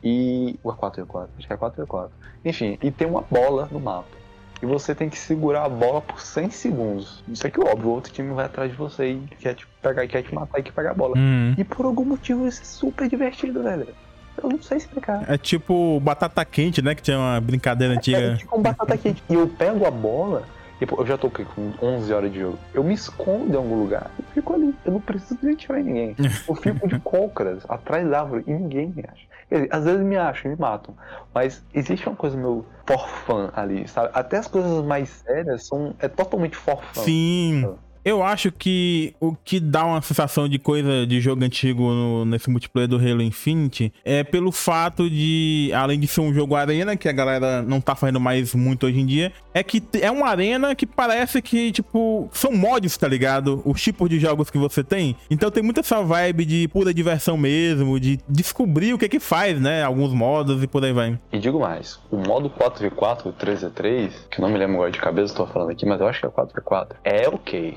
[0.02, 0.58] E.
[0.64, 1.28] Ou é 4v4?
[1.38, 2.08] Acho que é 4v4.
[2.44, 4.18] Enfim, e tem uma bola no mapa
[4.62, 7.22] e você tem que segurar a bola por 100 segundos.
[7.28, 10.06] Isso é que óbvio, o outro time vai atrás de você e quer te pegar,
[10.06, 11.16] quer te matar e quer pegar a bola.
[11.16, 11.54] Uhum.
[11.56, 13.88] E por algum motivo isso é super divertido, velho.
[14.42, 15.24] Eu não sei explicar.
[15.28, 16.94] É tipo batata quente, né?
[16.94, 18.18] Que tinha uma brincadeira antiga.
[18.18, 19.22] É, é tipo um batata quente.
[19.28, 20.44] E eu pego a bola
[20.80, 22.58] eu já tô com 11 horas de jogo.
[22.72, 24.74] Eu me escondo em algum lugar e fico ali.
[24.84, 26.14] Eu não preciso nem tirar ninguém.
[26.48, 29.26] Eu fico de cócoras atrás da árvore e ninguém me acha.
[29.50, 30.94] Dizer, às vezes me acham e me matam.
[31.34, 34.10] Mas existe uma coisa meu for fun ali, sabe?
[34.12, 37.02] Até as coisas mais sérias são é totalmente for fun.
[37.02, 37.62] Sim.
[37.62, 37.87] Sabe?
[38.08, 42.48] Eu acho que o que dá uma sensação de coisa de jogo antigo no, nesse
[42.48, 47.06] multiplayer do Halo Infinite é pelo fato de, além de ser um jogo arena, que
[47.06, 50.74] a galera não tá fazendo mais muito hoje em dia, é que é uma arena
[50.74, 53.60] que parece que, tipo, são mods, tá ligado?
[53.62, 55.14] Os tipos de jogos que você tem.
[55.30, 59.60] Então tem muita essa vibe de pura diversão mesmo, de descobrir o que que faz,
[59.60, 59.82] né?
[59.82, 61.18] Alguns modos e por aí vai.
[61.30, 64.98] E digo mais, o modo 4v4, o 3v3, que eu não me lembro agora de
[64.98, 67.76] cabeça, tô falando aqui, mas eu acho que é 4v4, é ok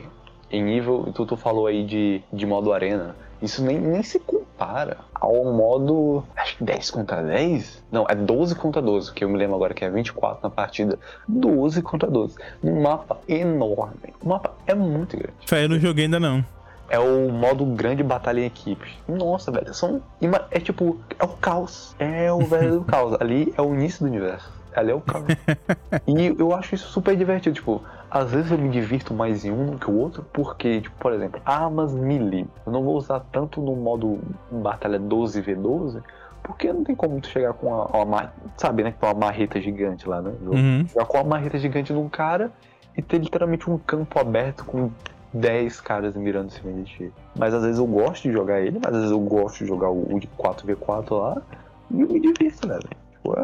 [0.51, 4.97] em nível, tu, tu falou aí de, de modo arena, isso nem, nem se compara
[5.13, 7.83] ao modo, acho que 10 contra 10?
[7.91, 10.99] Não, é 12 contra 12, que eu me lembro agora que é 24 na partida.
[11.27, 12.35] 12 contra 12.
[12.63, 14.13] Um mapa enorme.
[14.21, 15.33] O mapa é muito grande.
[15.51, 16.45] Aí eu não joguei ainda não.
[16.89, 18.91] É o modo grande batalha em equipes.
[19.07, 20.01] Nossa, velho, são.
[20.51, 21.95] É tipo, é o caos.
[21.97, 23.15] É o velho do caos.
[23.21, 24.60] Ali é o início do universo.
[24.75, 25.25] Ali é o carro.
[26.07, 27.55] e eu acho isso super divertido.
[27.55, 31.13] Tipo, às vezes eu me divirto mais em um que o outro, porque, tipo, por
[31.13, 32.47] exemplo, armas melee.
[32.65, 34.19] Eu não vou usar tanto no modo
[34.51, 36.01] batalha 12v12,
[36.43, 40.07] porque não tem como tu chegar com uma, uma sabe, né, com uma marreta gigante
[40.07, 40.33] lá, né?
[40.41, 40.85] Uhum.
[40.87, 42.51] Jogar com uma marreta gigante num cara
[42.97, 44.89] e ter literalmente um campo aberto com
[45.33, 47.13] 10 caras mirando em cima de ti.
[47.37, 49.89] Mas às vezes eu gosto de jogar ele, mas às vezes eu gosto de jogar
[49.89, 51.41] o de 4v4 lá
[51.89, 52.79] e eu me divirto, né?
[53.21, 53.35] Tipo,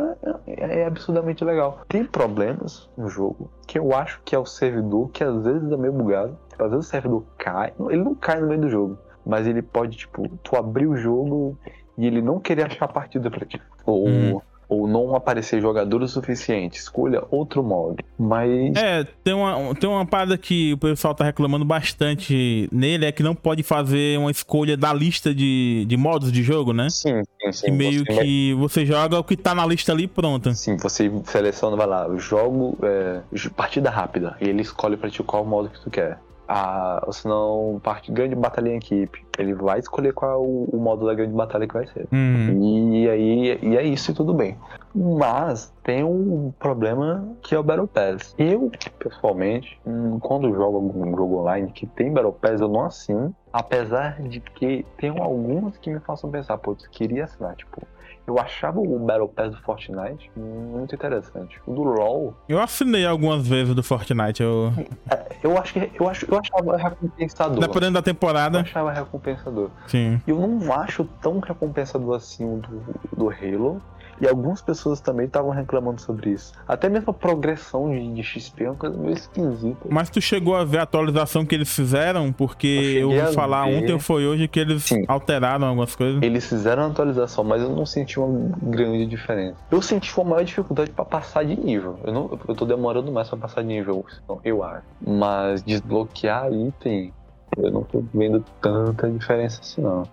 [0.47, 1.81] é, é, absurdamente legal.
[1.87, 5.77] Tem problemas no jogo que eu acho que é o servidor que às vezes é
[5.77, 6.37] meio bugado.
[6.49, 7.73] Tipo, às vezes o servidor cai.
[7.89, 8.97] Ele não cai no meio do jogo.
[9.25, 11.57] Mas ele pode, tipo, tu abrir o jogo
[11.97, 13.61] e ele não querer achar a partida pra ti.
[13.85, 14.07] Ou.
[14.07, 18.03] Hum ou não aparecer jogador o suficiente, escolha outro modo.
[18.17, 18.75] Mas.
[18.75, 23.23] É, tem uma, tem uma parada que o pessoal tá reclamando bastante nele, é que
[23.23, 26.89] não pode fazer uma escolha da lista de, de modos de jogo, né?
[26.89, 27.67] Sim, sim, sim.
[27.67, 30.53] E meio você que você joga o que tá na lista ali pronto.
[30.53, 33.21] Sim, você seleciona, vai lá, jogo, é,
[33.55, 37.27] partida rápida, e ele escolhe pra ti qual modo que tu quer a, ou se
[37.27, 39.25] não, parte grande batalha em equipe.
[39.37, 42.07] Ele vai escolher qual o, o modo da grande batalha que vai ser.
[42.11, 42.93] Uhum.
[42.93, 44.57] E aí e é isso e tudo bem.
[44.95, 48.33] Mas tem um problema que é o Battle Pass.
[48.37, 53.35] Eu, pessoalmente, hum, quando jogo algum jogo online que tem Battle Pass, eu não assino.
[53.51, 57.81] Apesar de que tem algumas que me façam pensar, eu queria assinar, tipo,
[58.27, 61.61] eu achava o Battle Pass do Fortnite muito interessante.
[61.65, 62.35] O do LoL.
[62.49, 64.43] Eu assinei algumas vezes do Fortnite.
[64.43, 64.73] Eu,
[65.09, 67.59] é, eu acho que eu, acho, eu achava recompensador.
[67.59, 68.57] Dependendo da temporada.
[68.57, 69.69] Eu achava recompensador.
[69.87, 70.21] Sim.
[70.27, 72.83] Eu não acho tão recompensador assim o do,
[73.15, 73.81] do Halo.
[74.19, 76.53] E algumas pessoas também estavam reclamando sobre isso.
[76.67, 79.87] Até mesmo a progressão de, de, XP é uma coisa meio esquisita.
[79.89, 82.31] Mas tu chegou a ver a atualização que eles fizeram?
[82.31, 83.75] Porque eu, eu ouvi falar ver...
[83.75, 85.03] ontem ou foi hoje que eles Sim.
[85.07, 86.21] alteraram algumas coisas.
[86.21, 89.57] Eles fizeram a atualização, mas eu não senti uma grande diferença.
[89.69, 91.99] Eu senti uma maior dificuldade para passar de nível.
[92.03, 94.05] Eu, não, eu tô demorando mais para passar de nível,
[94.43, 94.83] eu acho.
[95.05, 97.13] Mas desbloquear item,
[97.55, 100.03] eu não tô vendo tanta diferença assim, não.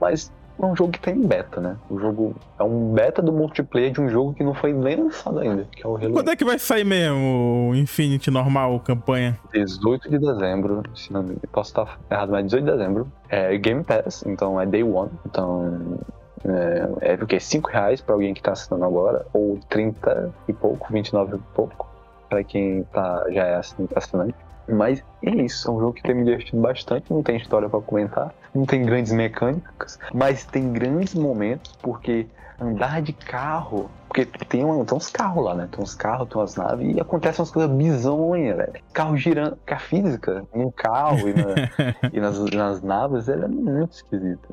[0.00, 1.76] Mas é um jogo que tem beta, né?
[1.88, 5.38] O jogo é um beta do multiplayer de um jogo que não foi nem lançado
[5.38, 6.12] ainda, que é o Halo.
[6.12, 9.38] Quando é que vai sair mesmo o Infinity normal, campanha?
[9.52, 13.12] 18 de dezembro, se não posso estar errado, mas 18 de dezembro.
[13.28, 15.98] É Game Pass, então é Day One, então
[16.44, 20.92] é, é porque 5 reais pra alguém que tá assinando agora, ou 30 e pouco,
[20.92, 21.88] 29 e pouco,
[22.28, 24.34] pra quem tá, já é assinante.
[24.68, 27.80] Mas é isso, é um jogo que tem me divertido bastante, não tem história para
[27.80, 32.26] comentar, não tem grandes mecânicas, mas tem grandes momentos, porque
[32.60, 35.68] andar de carro, porque tem, uma, tem uns carros lá, né?
[35.70, 38.72] Tem uns carros, tem umas naves, e acontecem umas coisas bizonhas, velho.
[38.92, 43.48] Carro girando, que a física no carro e, na, e nas, nas naves, ela é
[43.48, 44.48] muito esquisita.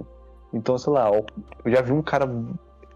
[0.54, 1.26] Então, sei lá, eu
[1.66, 2.30] já vi um cara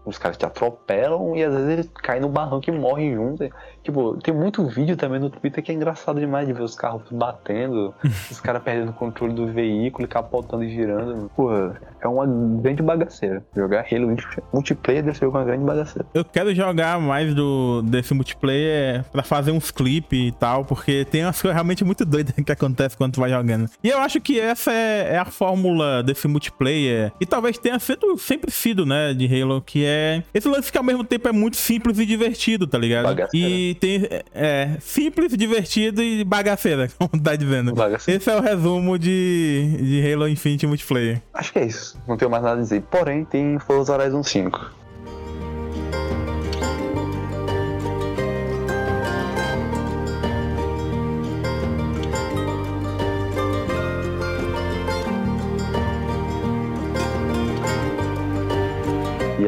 [0.04, 3.48] os caras te atropelam e às vezes eles caem no barranco e morrem juntos.
[3.82, 7.02] Tipo, tem muito vídeo também no Twitter que é engraçado demais de ver os carros
[7.10, 7.94] batendo,
[8.30, 11.30] os caras perdendo o controle do veículo, capotando e girando.
[11.36, 11.50] Pô,
[12.00, 12.26] é uma
[12.60, 13.44] grande bagaceira.
[13.54, 14.16] Jogar Halo
[14.52, 16.06] multiplayer deve ser uma grande bagaceira.
[16.14, 21.24] Eu quero jogar mais do, desse multiplayer pra fazer uns clipes e tal, porque tem
[21.24, 23.68] umas coisas realmente muito doidas que acontecem quando tu vai jogando.
[23.82, 28.16] E eu acho que essa é, é a fórmula desse multiplayer, e talvez tenha sido,
[28.18, 29.89] sempre sido, né, de Halo, que é
[30.34, 33.04] esse lance que ao mesmo tempo é muito simples e divertido, tá ligado?
[33.04, 33.48] Bagaceira.
[33.48, 37.74] E tem, é, simples, divertido e bagaceira, como tá dizendo.
[37.74, 38.20] Bagaceira.
[38.20, 41.22] Esse é o resumo de, de Halo Infinite Multiplayer.
[41.32, 42.82] Acho que é isso não tenho mais nada a dizer.
[42.90, 44.80] Porém, tem Forza Horizon 5.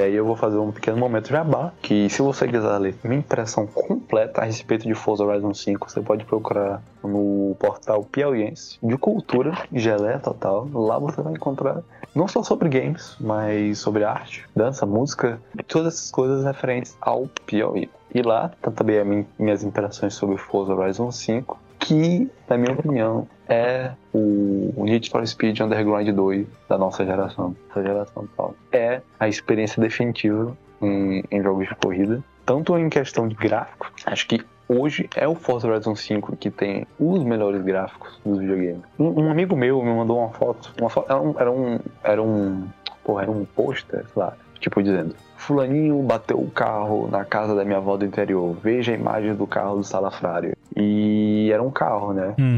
[0.03, 3.67] Aí eu vou fazer um pequeno momento jabá, que se você quiser ler minha impressão
[3.67, 9.53] completa a respeito de Forza Horizon 5, você pode procurar no portal piauiense de cultura,
[9.73, 10.69] geleia total.
[10.73, 11.83] Lá você vai encontrar
[12.15, 17.91] não só sobre games, mas sobre arte, dança, música, todas essas coisas referentes ao Piauí.
[18.15, 23.93] E lá tá também minhas impressões sobre Forza Horizon 5, que, na minha opinião, é
[24.15, 27.55] o, Need for Speed Underground 2 da nossa geração.
[27.71, 28.55] Essa geração tal.
[28.73, 32.25] É a experiência definitiva em, em jogos de corrida.
[32.47, 36.87] Tanto em questão de gráfico, acho que hoje é o Forza Horizon 5 que tem
[36.99, 38.83] os melhores gráficos dos videogames.
[38.99, 42.23] Um, um amigo meu me mandou uma foto, uma foto era um, era um, era
[42.23, 42.69] um,
[43.05, 47.79] porra, era um pôster, lá, tipo dizendo, fulaninho bateu o carro na casa da minha
[47.79, 50.57] avó do interior, veja a imagem do carro do salafrário.
[50.76, 52.35] E era um carro, né?
[52.38, 52.56] Hum.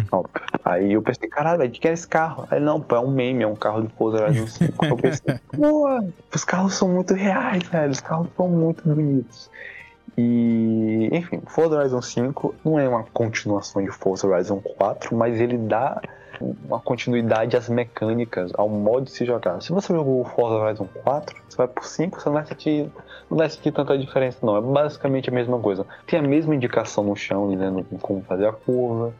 [0.64, 2.46] Aí eu pensei, caralho, velho, de que é esse carro?
[2.50, 4.86] Aí não, pô, é um meme, é um carro de Forza Horizon 5.
[4.86, 5.88] eu pensei, pô,
[6.34, 9.50] os carros são muito reais, velho, os carros são muito bonitos.
[10.16, 15.58] E, enfim, Forza Horizon 5 não é uma continuação de Forza Horizon 4, mas ele
[15.58, 16.00] dá
[16.40, 19.60] uma continuidade às mecânicas, ao modo de se jogar.
[19.60, 22.90] Se você jogou o Forza Horizon 4, você vai por 5, você não vai sentir,
[23.30, 24.56] não vai sentir tanta diferença não.
[24.56, 25.86] É basicamente a mesma coisa.
[26.06, 29.12] Tem a mesma indicação no chão, dizendo como fazer a curva.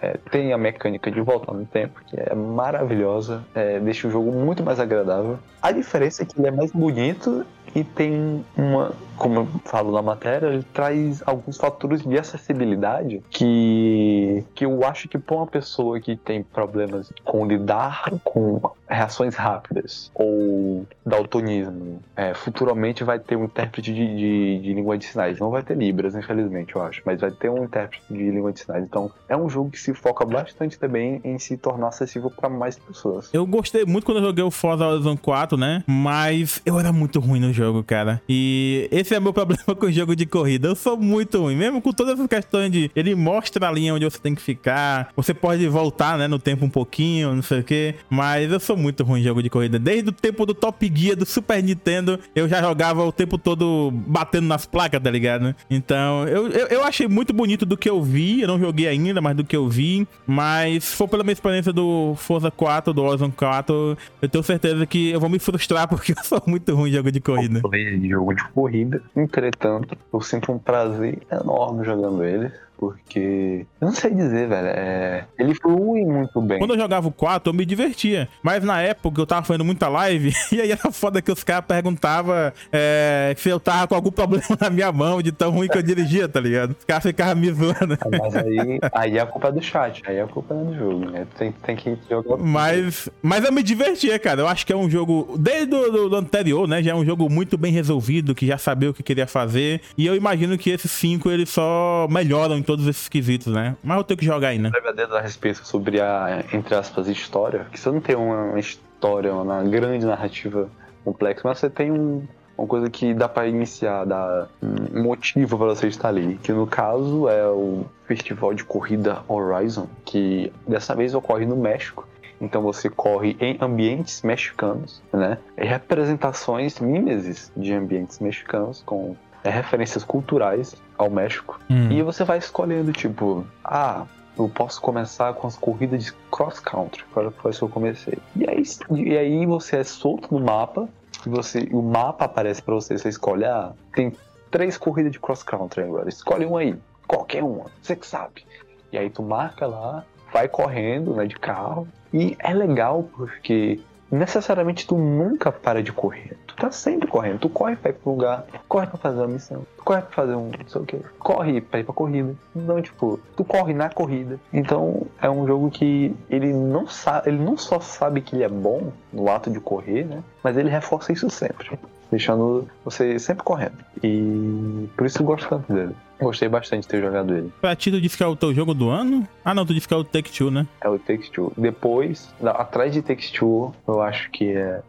[0.00, 4.32] É, tem a mecânica de voltar no tempo, que é maravilhosa, é, deixa o jogo
[4.32, 5.38] muito mais agradável.
[5.62, 8.90] A diferença é que ele é mais bonito e tem uma,
[9.22, 15.08] como eu falo na matéria, ele traz alguns fatores de acessibilidade que, que eu acho
[15.08, 22.34] que para uma pessoa que tem problemas com lidar com reações rápidas ou daltonismo, é,
[22.34, 25.38] futuramente vai ter um intérprete de, de, de, língua de sinais.
[25.38, 28.60] Não vai ter Libras, infelizmente, eu acho, mas vai ter um intérprete de língua de
[28.60, 28.84] sinais.
[28.84, 32.76] Então, é um jogo que se foca bastante também em se tornar acessível para mais
[32.76, 33.30] pessoas.
[33.32, 35.84] Eu gostei muito quando eu joguei o Forza Horizon 4, né?
[35.86, 38.20] Mas eu era muito ruim no jogo, cara.
[38.28, 40.68] E esse é meu problema com o jogo de corrida.
[40.68, 44.04] Eu sou muito ruim, mesmo com todas essas questões de ele mostra a linha onde
[44.04, 45.10] você tem que ficar.
[45.16, 47.94] Você pode voltar, né, no tempo um pouquinho, não sei o quê.
[48.08, 49.78] Mas eu sou muito ruim em jogo de corrida.
[49.78, 53.90] Desde o tempo do Top Gear do Super Nintendo, eu já jogava o tempo todo
[53.92, 55.54] batendo nas placas, tá ligado?
[55.70, 58.42] Então, eu, eu, eu achei muito bonito do que eu vi.
[58.42, 60.06] Eu não joguei ainda, mas do que eu vi.
[60.26, 64.86] Mas se for pela minha experiência do Forza 4, do Horizon 4, eu tenho certeza
[64.86, 67.60] que eu vou me frustrar porque eu sou muito ruim em jogo de corrida.
[67.60, 69.01] Jogo de corrida.
[69.14, 72.52] Entretanto, eu sinto um prazer enorme jogando ele
[72.82, 73.64] porque.
[73.80, 74.66] Eu não sei dizer, velho.
[74.66, 75.24] É...
[75.38, 76.58] Ele flui muito bem.
[76.58, 78.28] Quando eu jogava o 4, eu me divertia.
[78.42, 81.64] Mas na época eu tava fazendo muita live, e aí era foda que os caras
[81.64, 82.34] perguntavam
[82.72, 85.82] é, se eu tava com algum problema na minha mão, de tão ruim que eu
[85.82, 86.74] dirigia, tá ligado?
[86.76, 87.96] Os caras ficavam me zoando.
[88.00, 91.10] Ah, mas aí, aí a culpa é do chat, aí a culpa é do jogo,
[91.10, 91.24] né?
[91.38, 92.36] Tem, tem que jogar.
[92.38, 94.40] Mas, mas eu me divertia, cara.
[94.40, 95.36] Eu acho que é um jogo.
[95.38, 96.82] Desde o do, anterior, né?
[96.82, 99.80] Já é um jogo muito bem resolvido, que já sabia o que queria fazer.
[99.96, 103.76] E eu imagino que esses 5 eles só melhoram em todos esses quesitos, né?
[103.82, 104.70] Mas eu tenho que jogar ainda.
[105.16, 110.06] a respeito sobre a, entre aspas, história, que você não tem uma história, uma grande
[110.06, 110.70] narrativa
[111.04, 115.66] complexa, mas você tem um, uma coisa que dá para iniciar, dá um motivo para
[115.66, 121.14] você estar ali, que no caso é o Festival de Corrida Horizon, que dessa vez
[121.14, 122.08] ocorre no México.
[122.40, 125.38] Então você corre em ambientes mexicanos, né?
[125.56, 131.60] Representações mimeses de ambientes mexicanos com é, referências culturais ao México.
[131.70, 131.90] Hum.
[131.90, 134.06] E você vai escolhendo, tipo, ah,
[134.38, 138.18] eu posso começar com as corridas de cross country, foi isso que eu comecei.
[138.36, 140.88] E aí, e aí você é solto no mapa,
[141.26, 144.12] e você, o mapa aparece para você, você escolhe, ah, tem
[144.50, 146.74] três corridas de cross country agora, escolhe uma aí,
[147.06, 148.44] qualquer uma, você que sabe.
[148.90, 153.80] E aí tu marca lá, vai correndo, né, de carro, e é legal porque
[154.12, 156.36] necessariamente tu nunca para de correr.
[156.46, 157.40] Tu tá sempre correndo.
[157.40, 160.50] Tu corre pra ir pro lugar, corre pra fazer uma missão, corre pra fazer um
[160.50, 162.34] não sei o que, corre pra ir pra corrida.
[162.54, 164.38] Então, tipo, tu corre na corrida.
[164.52, 168.48] Então, é um jogo que ele não sabe, ele não só sabe que ele é
[168.48, 170.22] bom no ato de correr, né?
[170.44, 171.78] Mas ele reforça isso sempre
[172.12, 173.78] deixando você sempre correndo.
[174.04, 175.96] E por isso eu gosto tanto dele.
[176.22, 177.52] Gostei bastante de ter jogado ele.
[177.60, 179.26] Pra ti, tu disse que é o teu jogo do ano?
[179.44, 180.66] Ah, não, tu disse que é o Take Two, né?
[180.80, 181.52] É o Take Two.
[181.56, 184.82] Depois, atrás de Take Two, eu acho que é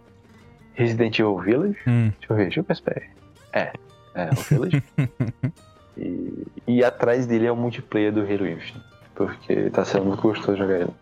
[0.73, 1.77] Resident Evil Village.
[1.87, 2.11] Hum.
[2.19, 3.09] Deixa eu ver, deixa eu ver.
[3.53, 3.73] É,
[4.15, 4.83] é o Village.
[5.97, 8.93] e, e atrás dele é o multiplayer do Halo Infinite.
[9.15, 10.93] Porque tá sendo muito gostoso jogar ele.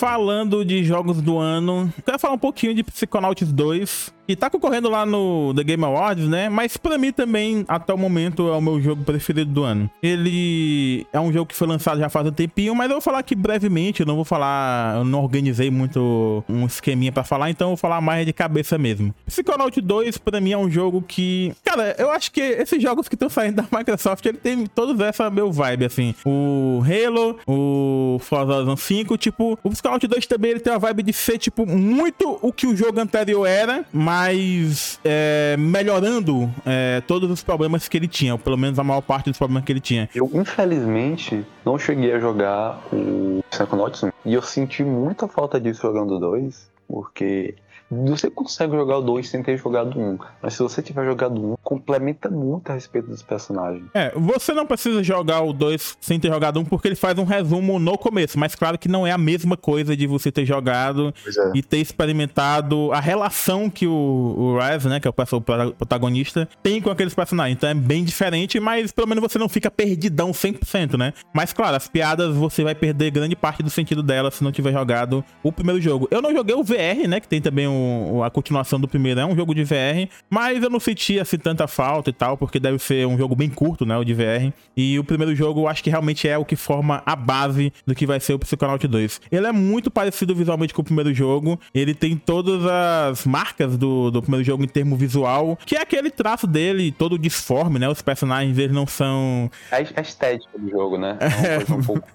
[0.00, 4.88] Falando de jogos do ano, quero falar um pouquinho de Psychonauts 2, que tá concorrendo
[4.88, 6.48] lá no The Game Awards, né?
[6.48, 9.90] Mas para mim também, até o momento, é o meu jogo preferido do ano.
[10.02, 13.18] Ele é um jogo que foi lançado já faz um tempinho, mas eu vou falar
[13.18, 17.66] aqui brevemente, eu não vou falar, eu não organizei muito um esqueminha para falar, então
[17.66, 19.12] eu vou falar mais de cabeça mesmo.
[19.26, 23.16] Psychonauts 2 para mim é um jogo que, cara, eu acho que esses jogos que
[23.16, 26.14] estão saindo da Microsoft, ele tem todos essa meu vibe assim.
[26.24, 31.02] O Halo, o Forza Horizon 5, tipo, o Psychonauts 2 também ele tem uma vibe
[31.02, 37.30] de ser tipo muito o que o jogo anterior era, mas é, melhorando é, todos
[37.30, 39.80] os problemas que ele tinha, ou pelo menos a maior parte dos problemas que ele
[39.80, 40.08] tinha.
[40.14, 45.82] Eu, infelizmente, não cheguei a jogar o Psychonauts 1, e eu senti muita falta disso
[45.82, 47.54] jogando 2, porque
[47.90, 51.56] você consegue jogar o 2 sem ter jogado um, mas se você tiver jogado um,
[51.62, 53.84] complementa muito a respeito dos personagens.
[53.92, 57.24] É, você não precisa jogar o 2 sem ter jogado um, porque ele faz um
[57.24, 61.12] resumo no começo, mas claro que não é a mesma coisa de você ter jogado
[61.26, 61.52] é.
[61.54, 66.80] e ter experimentado a relação que o, o Rise, né, que é o protagonista, tem
[66.80, 67.56] com aqueles personagens.
[67.56, 71.12] Então é bem diferente, mas pelo menos você não fica perdidão 100%, né?
[71.34, 74.72] Mas claro, as piadas você vai perder grande parte do sentido delas se não tiver
[74.72, 76.06] jogado o primeiro jogo.
[76.10, 77.79] Eu não joguei o VR, né, que tem também o
[78.24, 81.66] a continuação do primeiro é um jogo de VR, mas eu não senti assim tanta
[81.66, 84.52] falta e tal, porque deve ser um jogo bem curto, né, o de VR.
[84.76, 87.94] E o primeiro jogo eu acho que realmente é o que forma a base do
[87.94, 89.20] que vai ser o Psychonaut 2.
[89.30, 94.10] Ele é muito parecido visualmente com o primeiro jogo, ele tem todas as marcas do,
[94.10, 98.02] do primeiro jogo em termo visual, que é aquele traço dele todo disforme, né, os
[98.02, 99.50] personagens eles não são...
[99.70, 101.16] É a estética do jogo, né?
[101.20, 102.08] É uma coisa um pouco.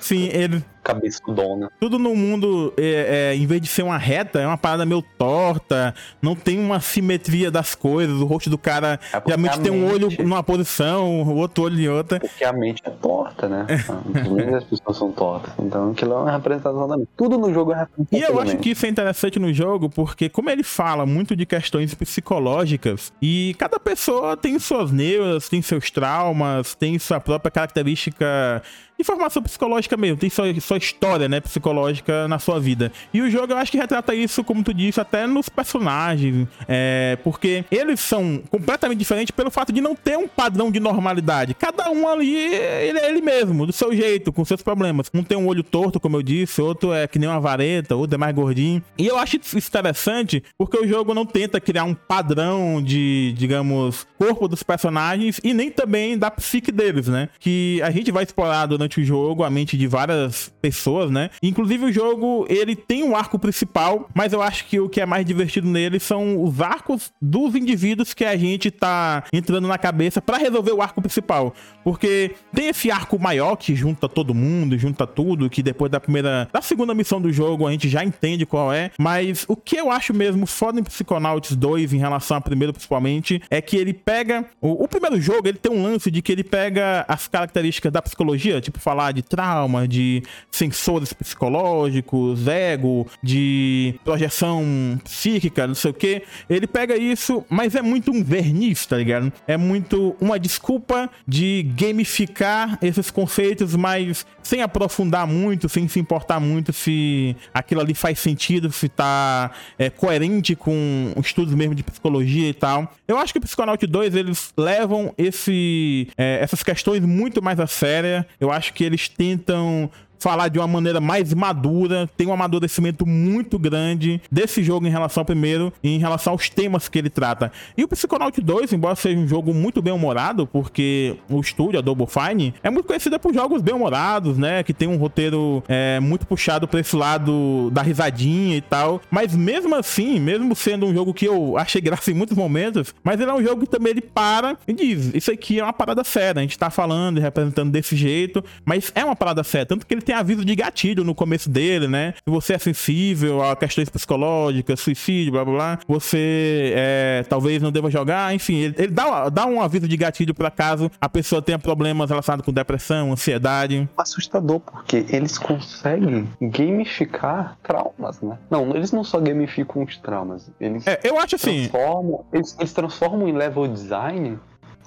[0.00, 1.70] Sim, ele cabeçudona.
[1.80, 5.02] Tudo no mundo, é, é, em vez de ser uma reta, é uma parada meio
[5.16, 9.90] torta, não tem uma simetria das coisas, o rosto do cara é realmente tem um
[9.90, 12.20] olho numa posição, o outro olho em outra.
[12.20, 13.66] Porque a mente é torta, né?
[14.28, 17.08] Muitas as pessoas são tortas, então aquilo é uma representação da mente.
[17.16, 20.28] Tudo no jogo é representação E eu acho que isso é interessante no jogo, porque
[20.28, 25.90] como ele fala muito de questões psicológicas, e cada pessoa tem suas neuras, tem seus
[25.90, 28.62] traumas, tem sua própria característica
[28.98, 32.92] informação psicológica mesmo, tem sua, sua história, né, psicológica na sua vida.
[33.12, 37.18] E o jogo eu acho que retrata isso, como tu disse, até nos personagens, é,
[37.22, 41.54] porque eles são completamente diferentes pelo fato de não ter um padrão de normalidade.
[41.54, 45.10] Cada um ali, ele é ele mesmo, do seu jeito, com seus problemas.
[45.12, 48.14] Um tem um olho torto, como eu disse, outro é que nem uma vareta, outro
[48.14, 48.82] é mais gordinho.
[48.96, 54.06] E eu acho isso interessante porque o jogo não tenta criar um padrão de, digamos,
[54.18, 57.28] corpo dos personagens e nem também da psique deles, né?
[57.38, 61.30] Que a gente vai explorar durante durante o jogo a mente de várias pessoas, né?
[61.42, 65.06] Inclusive o jogo, ele tem um arco principal, mas eu acho que o que é
[65.06, 70.20] mais divertido nele são os arcos dos indivíduos que a gente tá entrando na cabeça
[70.20, 71.54] para resolver o arco principal.
[71.82, 76.48] Porque tem esse arco maior que junta todo mundo, junta tudo, que depois da primeira,
[76.52, 79.90] da segunda missão do jogo a gente já entende qual é, mas o que eu
[79.90, 84.44] acho mesmo foda em Psychonauts 2 em relação ao primeiro principalmente é que ele pega
[84.60, 88.02] o, o primeiro jogo, ele tem um lance de que ele pega as características da
[88.02, 94.64] psicologia, tipo falar de trauma, de sensores psicológicos, ego, de projeção
[95.02, 96.22] psíquica, não sei o que.
[96.48, 99.32] Ele pega isso, mas é muito um verniz, tá ligado?
[99.46, 106.38] É muito uma desculpa de gamificar esses conceitos, mas sem aprofundar muito, sem se importar
[106.38, 112.48] muito se aquilo ali faz sentido, se tá é, coerente com estudos mesmo de psicologia
[112.48, 112.92] e tal.
[113.08, 117.66] Eu acho que o Psychonaut 2, eles levam esse, é, essas questões muito mais a
[117.66, 118.24] sério.
[118.40, 119.90] Eu acho que eles tentam
[120.24, 125.20] falar de uma maneira mais madura, tem um amadurecimento muito grande desse jogo em relação
[125.20, 127.52] ao primeiro e em relação aos temas que ele trata.
[127.76, 131.82] E o Psychonaut 2, embora seja um jogo muito bem humorado, porque o estúdio, a
[131.82, 134.62] Double Fine, é muito conhecida por jogos bem humorados, né?
[134.62, 139.02] Que tem um roteiro é, muito puxado pra esse lado da risadinha e tal.
[139.10, 143.20] Mas mesmo assim, mesmo sendo um jogo que eu achei graça em muitos momentos, mas
[143.20, 146.02] ele é um jogo que também ele para e diz: Isso aqui é uma parada
[146.02, 149.66] séria, a gente tá falando e representando desse jeito, mas é uma parada séria.
[149.66, 152.14] Tanto que ele tem tem aviso de gatilho no começo dele, né?
[152.16, 157.72] Se você é sensível a questões psicológicas, suicídio, blá blá blá, você é, talvez não
[157.72, 161.42] deva jogar, enfim, ele, ele dá, dá um aviso de gatilho para caso a pessoa
[161.42, 163.88] tenha problemas relacionados com depressão, ansiedade.
[163.96, 168.38] Assustador, porque eles conseguem gamificar traumas, né?
[168.48, 171.68] Não, eles não só gamificam os traumas, eles é, eu acho assim.
[171.68, 174.38] Transformam, eles, eles transformam em level design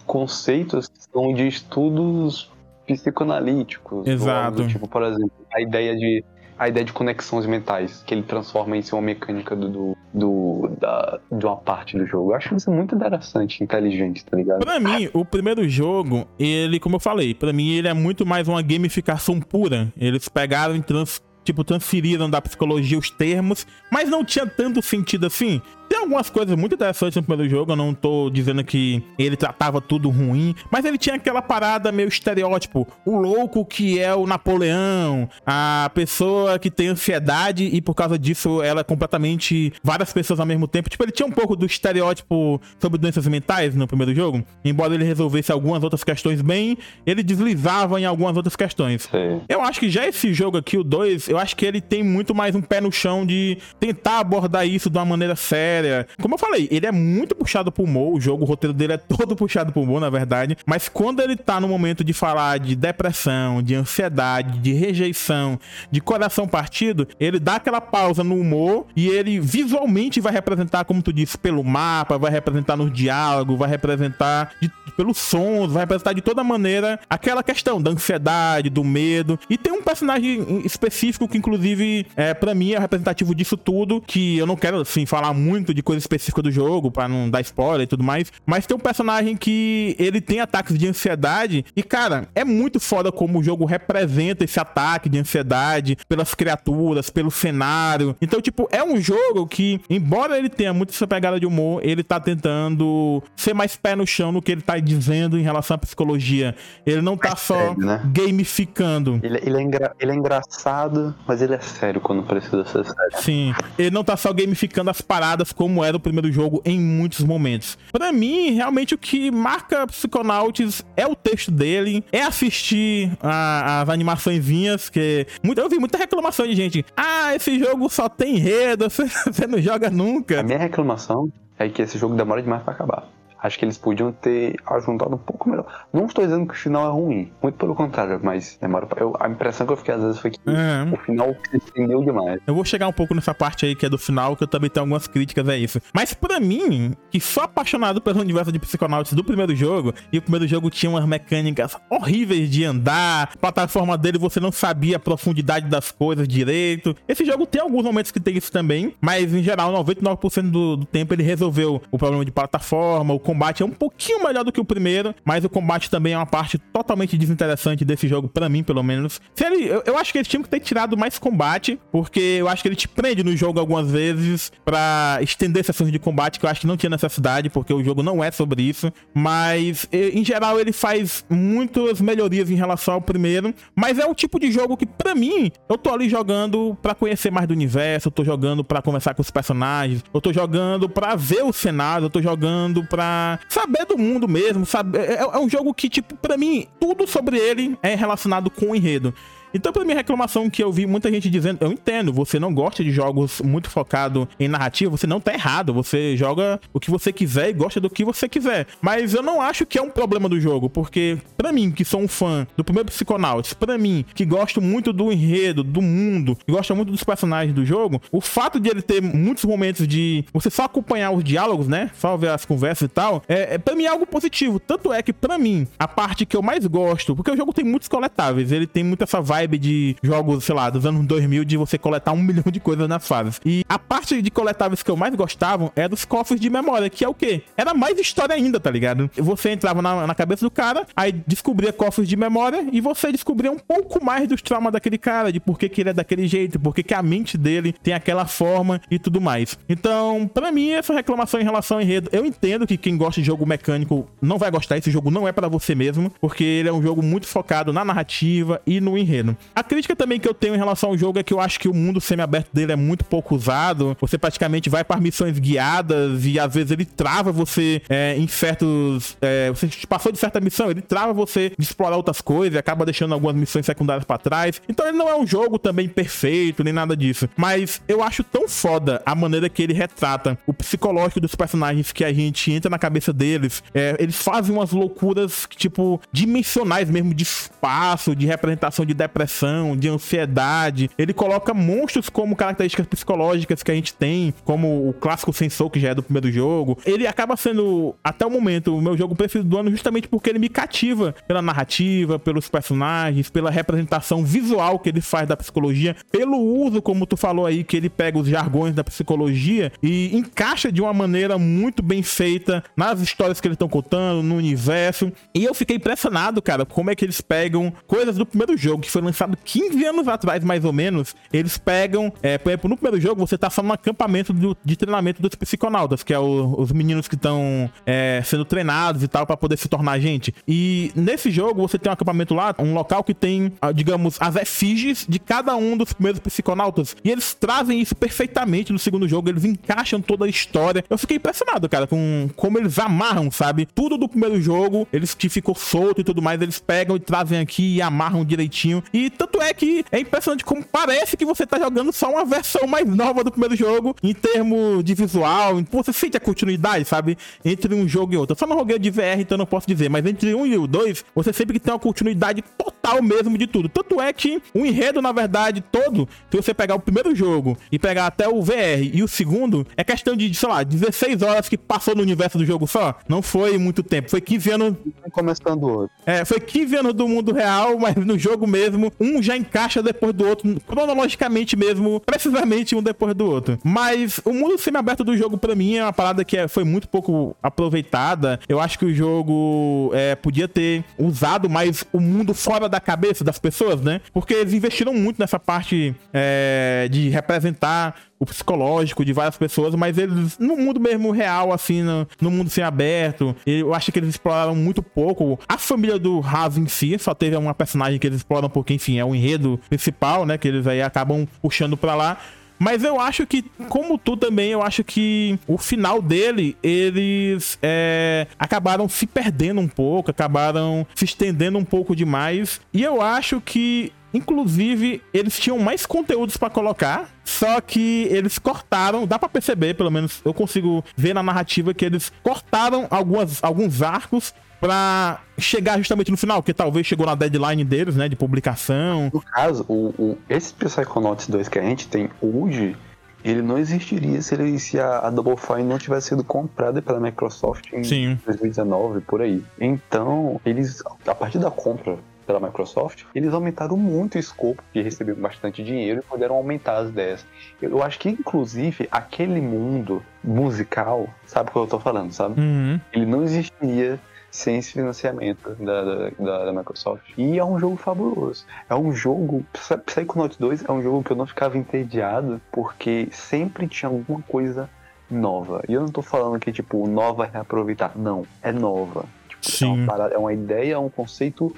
[0.05, 2.49] conceitos que são de estudos
[2.87, 4.07] psicoanalíticos.
[4.07, 4.63] Exato.
[4.63, 6.23] Do, tipo, por exemplo, a ideia de
[6.57, 11.19] a ideia de conexões mentais, que ele transforma em uma mecânica do, do, do, da,
[11.31, 12.31] de uma parte do jogo.
[12.31, 14.59] Eu acho isso muito interessante, inteligente, tá ligado?
[14.59, 18.47] Pra mim, o primeiro jogo, ele, como eu falei, pra mim ele é muito mais
[18.47, 19.93] uma gamificação pura.
[19.95, 25.27] Eles pegaram e trans, tipo, transferiram da psicologia os termos, mas não tinha tanto sentido
[25.27, 25.61] assim.
[25.97, 29.81] Tem algumas coisas muito interessantes no primeiro jogo, eu não tô dizendo que ele tratava
[29.81, 32.87] tudo ruim, mas ele tinha aquela parada meio estereótipo.
[33.03, 38.61] O louco que é o Napoleão, a pessoa que tem ansiedade e por causa disso
[38.61, 40.87] ela é completamente várias pessoas ao mesmo tempo.
[40.87, 44.43] Tipo, ele tinha um pouco do estereótipo sobre doenças mentais no primeiro jogo.
[44.63, 46.77] Embora ele resolvesse algumas outras questões bem,
[47.07, 49.09] ele deslizava em algumas outras questões.
[49.09, 49.41] Sim.
[49.49, 52.35] Eu acho que já esse jogo aqui, o 2, eu acho que ele tem muito
[52.35, 56.07] mais um pé no chão de tentar abordar isso de uma maneira séria história.
[56.21, 58.97] Como eu falei, ele é muito puxado pro humor, o jogo, o roteiro dele é
[59.17, 60.57] todo puxado pro humor, na verdade.
[60.65, 65.59] Mas quando ele tá no momento de falar de depressão, de ansiedade, de rejeição,
[65.91, 71.01] de coração partido, ele dá aquela pausa no humor e ele visualmente vai representar, como
[71.01, 76.13] tu disse, pelo mapa, vai representar nos diálogos, vai representar de, pelos sons, vai representar
[76.13, 79.39] de toda maneira aquela questão da ansiedade, do medo.
[79.49, 84.37] E tem um personagem específico que, inclusive, é, para mim é representativo disso tudo, que
[84.37, 87.83] eu não quero, assim, falar muito de coisa específica do jogo, para não dar spoiler
[87.83, 92.27] e tudo mais, mas tem um personagem que ele tem ataques de ansiedade e, cara,
[92.33, 98.15] é muito foda como o jogo representa esse ataque de ansiedade pelas criaturas, pelo cenário.
[98.19, 102.03] Então, tipo, é um jogo que, embora ele tenha muito essa pegada de humor, ele
[102.03, 105.77] tá tentando ser mais pé no chão no que ele tá dizendo em relação à
[105.77, 106.55] psicologia.
[106.85, 108.01] Ele não tá só sério, né?
[108.05, 109.19] gamificando.
[109.21, 109.95] Ele, ele, é engra...
[109.99, 113.17] ele é engraçado, mas ele é sério quando precisa ser sério.
[113.21, 113.53] Sim.
[113.77, 117.77] Ele não tá só gamificando as paradas como era o primeiro jogo em muitos momentos.
[117.91, 123.89] Para mim, realmente o que marca Psychonauts é o texto dele, é assistir a, as
[123.89, 126.85] animaçõezinhas, que muito, eu vi muita reclamação de gente.
[126.95, 130.39] Ah, esse jogo só tem enredo, você, você não joga nunca.
[130.39, 131.27] A minha reclamação
[131.59, 133.16] é que esse jogo demora demais para acabar.
[133.41, 135.65] Acho que eles podiam ter ajuntado um pouco melhor.
[135.93, 138.87] Não estou dizendo que o final é ruim, muito pelo contrário, mas demora.
[138.97, 140.93] Eu, a impressão que eu fiquei às vezes foi que é.
[140.93, 142.39] o final se estendeu demais.
[142.47, 144.69] Eu vou chegar um pouco nessa parte aí que é do final, que eu também
[144.69, 145.79] tenho algumas críticas a isso.
[145.93, 150.21] Mas para mim, que sou apaixonado pelo universo de Psychonauts do primeiro jogo, e o
[150.21, 154.99] primeiro jogo tinha umas mecânicas horríveis de andar, a plataforma dele você não sabia a
[154.99, 156.95] profundidade das coisas direito.
[157.07, 160.85] Esse jogo tem alguns momentos que tem isso também, mas em geral, 99% do, do
[160.85, 164.61] tempo ele resolveu o problema de plataforma, o combate é um pouquinho melhor do que
[164.61, 168.63] o primeiro, mas o combate também é uma parte totalmente desinteressante desse jogo, para mim,
[168.63, 169.19] pelo menos.
[169.37, 172.61] Ele, eu, eu, acho que eles tinham que ter tirado mais combate, porque eu acho
[172.61, 176.49] que ele te prende no jogo algumas vezes para estender sessões de combate, que eu
[176.49, 178.93] acho que não tinha necessidade, porque o jogo não é sobre isso.
[179.13, 184.39] Mas, em geral, ele faz muitas melhorias em relação ao primeiro, mas é o tipo
[184.39, 188.11] de jogo que, para mim, eu tô ali jogando para conhecer mais do universo, eu
[188.11, 192.09] tô jogando para conversar com os personagens, eu tô jogando para ver o cenário, eu
[192.09, 193.16] tô jogando pra
[193.49, 195.09] saber do mundo mesmo, saber.
[195.09, 198.75] É, é um jogo que, tipo, para mim, tudo sobre ele é relacionado com o
[198.75, 199.13] enredo.
[199.53, 202.83] Então, pra minha reclamação que eu vi muita gente dizendo, eu entendo, você não gosta
[202.83, 207.13] de jogos muito focado em narrativa, você não tá errado, você joga o que você
[207.13, 208.67] quiser e gosta do que você quiser.
[208.81, 212.01] Mas eu não acho que é um problema do jogo, porque para mim, que sou
[212.01, 216.51] um fã do primeiro Psychonauts, para mim, que gosto muito do enredo, do mundo, e
[216.51, 220.49] gosto muito dos personagens do jogo, o fato de ele ter muitos momentos de você
[220.49, 223.85] só acompanhar os diálogos, né, só ver as conversas e tal, é, é para mim
[223.85, 224.59] é algo positivo.
[224.59, 227.63] Tanto é que para mim, a parte que eu mais gosto, porque o jogo tem
[227.63, 231.45] muitos coletáveis, ele tem muito essa vibe vibe de jogos, sei lá, dos anos 2000
[231.45, 233.39] de você coletar um milhão de coisas nas fases.
[233.45, 237.03] E a parte de coletáveis que eu mais gostava é dos cofres de memória, que
[237.03, 237.43] é o quê?
[237.55, 239.09] Era mais história ainda, tá ligado?
[239.15, 243.51] Você entrava na, na cabeça do cara, aí descobria cofres de memória e você descobria
[243.51, 246.59] um pouco mais dos traumas daquele cara, de por que, que ele é daquele jeito,
[246.59, 249.57] por que, que a mente dele tem aquela forma e tudo mais.
[249.69, 253.27] Então, para mim, essa reclamação em relação ao enredo, eu entendo que quem gosta de
[253.27, 256.73] jogo mecânico não vai gostar, esse jogo não é para você mesmo, porque ele é
[256.73, 259.26] um jogo muito focado na narrativa e no enredo.
[259.55, 261.67] A crítica também que eu tenho em relação ao jogo é que eu acho que
[261.67, 263.97] o mundo semi-aberto dele é muito pouco usado.
[263.99, 269.17] Você praticamente vai para missões guiadas e às vezes ele trava você é, em certos.
[269.21, 272.85] É, você passou de certa missão, ele trava você de explorar outras coisas e acaba
[272.85, 274.61] deixando algumas missões secundárias para trás.
[274.67, 277.29] Então ele não é um jogo também perfeito, nem nada disso.
[277.35, 282.03] Mas eu acho tão foda a maneira que ele retrata o psicológico dos personagens que
[282.03, 283.63] a gente entra na cabeça deles.
[283.73, 289.75] É, eles fazem umas loucuras, tipo, dimensionais mesmo, de espaço, de representação de depressão depressão,
[289.75, 290.89] de ansiedade.
[290.97, 295.79] Ele coloca monstros como características psicológicas que a gente tem, como o clássico Sensou, que
[295.79, 296.77] já é do primeiro jogo.
[296.85, 300.39] Ele acaba sendo, até o momento, o meu jogo preferido do ano justamente porque ele
[300.39, 306.37] me cativa pela narrativa, pelos personagens, pela representação visual que ele faz da psicologia, pelo
[306.37, 310.81] uso, como tu falou aí, que ele pega os jargões da psicologia e encaixa de
[310.81, 315.11] uma maneira muito bem feita nas histórias que eles estão contando, no universo.
[315.33, 318.91] E eu fiquei impressionado, cara, como é que eles pegam coisas do primeiro jogo, que
[318.91, 323.01] foi lançado 15 anos atrás, mais ou menos, eles pegam, é, por exemplo, no primeiro
[323.01, 326.71] jogo, você tá só no acampamento do, de treinamento dos psiconautas, que é o, os
[326.71, 330.33] meninos que estão é, sendo treinados e tal, para poder se tornar gente.
[330.47, 334.35] E nesse jogo, você tem um acampamento lá, um local que tem, ah, digamos, as
[334.35, 336.95] efígies de cada um dos primeiros psiconautas.
[337.03, 340.83] E eles trazem isso perfeitamente no segundo jogo, eles encaixam toda a história.
[340.89, 343.65] Eu fiquei impressionado, cara, com como eles amarram, sabe?
[343.65, 347.39] Tudo do primeiro jogo, eles que ficou solto e tudo mais, eles pegam e trazem
[347.39, 348.83] aqui e amarram direitinho.
[348.97, 352.65] E tanto é que é impressionante como parece que você tá jogando só uma versão
[352.65, 355.61] mais nova do primeiro jogo, em termos de visual.
[355.71, 357.15] Você sente a continuidade, sabe?
[357.45, 358.33] Entre um jogo e outro.
[358.33, 359.87] Eu só não joguei o de VR, então não posso dizer.
[359.87, 363.45] Mas entre um e o dois, você sempre que tem uma continuidade total mesmo de
[363.45, 363.69] tudo.
[363.69, 367.77] Tanto é que o enredo, na verdade, todo, se você pegar o primeiro jogo e
[367.77, 371.57] pegar até o VR e o segundo, é questão de, sei lá, 16 horas que
[371.57, 372.95] passou no universo do jogo só.
[373.07, 374.09] Não foi muito tempo.
[374.09, 374.73] Foi 15 anos.
[375.11, 375.91] Começando outro.
[376.03, 380.13] É, foi 15 anos do mundo real, mas no jogo mesmo, um já encaixa depois
[380.13, 383.59] do outro, cronologicamente mesmo, precisamente um depois do outro.
[383.63, 386.87] Mas o mundo semi-aberto do jogo, para mim, é uma parada que é, foi muito
[386.87, 388.39] pouco aproveitada.
[388.47, 393.23] Eu acho que o jogo é, podia ter usado mais o mundo fora da cabeça
[393.23, 394.01] das pessoas, né?
[394.13, 399.97] Porque eles investiram muito nessa parte é, de representar o psicológico de várias pessoas, mas
[399.97, 404.09] eles, no mundo mesmo real, assim, no, no mundo sem aberto, eu acho que eles
[404.09, 405.39] exploraram muito pouco.
[405.47, 408.97] A família do Haas em si, só teve uma personagem que eles exploram porque, enfim,
[408.97, 410.37] é o enredo principal, né?
[410.37, 412.17] Que eles aí acabam puxando pra lá.
[412.59, 418.25] Mas eu acho que, como tu também, eu acho que o final dele, eles é,
[418.37, 422.59] acabaram se perdendo um pouco, acabaram se estendendo um pouco demais.
[422.73, 429.05] E eu acho que Inclusive, eles tinham mais conteúdos para colocar, só que eles cortaram,
[429.05, 433.81] dá para perceber, pelo menos eu consigo ver na narrativa que eles cortaram algumas, alguns
[433.81, 439.11] arcos para chegar justamente no final, que talvez chegou na deadline deles, né, de publicação.
[439.13, 442.75] No caso, o, o, esse Psychonauts 2 que a gente tem hoje,
[443.23, 446.99] ele não existiria se, ele, se a, a, Double Fine não tivesse sido comprada pela
[446.99, 448.19] Microsoft em Sim.
[448.25, 449.43] 2019, por aí.
[449.59, 451.97] Então, eles, a partir da compra
[452.27, 456.89] pela Microsoft, eles aumentaram muito o escopo, que receberam bastante dinheiro e puderam aumentar as
[456.89, 457.25] ideias.
[457.61, 462.39] Eu acho que, inclusive, aquele mundo musical, sabe o que eu tô falando, sabe?
[462.39, 462.79] Uhum.
[462.91, 463.97] Ele não existiria
[464.29, 467.13] sem esse financiamento da, da, da, Microsoft.
[467.17, 468.45] E é um jogo fabuloso.
[468.69, 469.43] É um jogo.
[469.85, 474.69] Psychonauts 2 é um jogo que eu não ficava entediado, porque sempre tinha alguma coisa
[475.09, 475.63] nova.
[475.67, 477.93] E eu não tô falando que, tipo, nova é reaproveitar.
[477.95, 479.05] Não, é nova.
[479.29, 479.65] Tipo, Sim.
[479.65, 481.55] É, uma parada, é uma ideia, é um conceito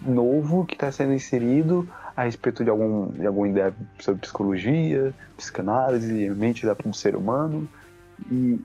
[0.00, 6.30] novo que está sendo inserido a respeito de, algum, de alguma ideia sobre psicologia, psicanálise,
[6.30, 7.68] mente da um ser humano.
[8.30, 8.60] E,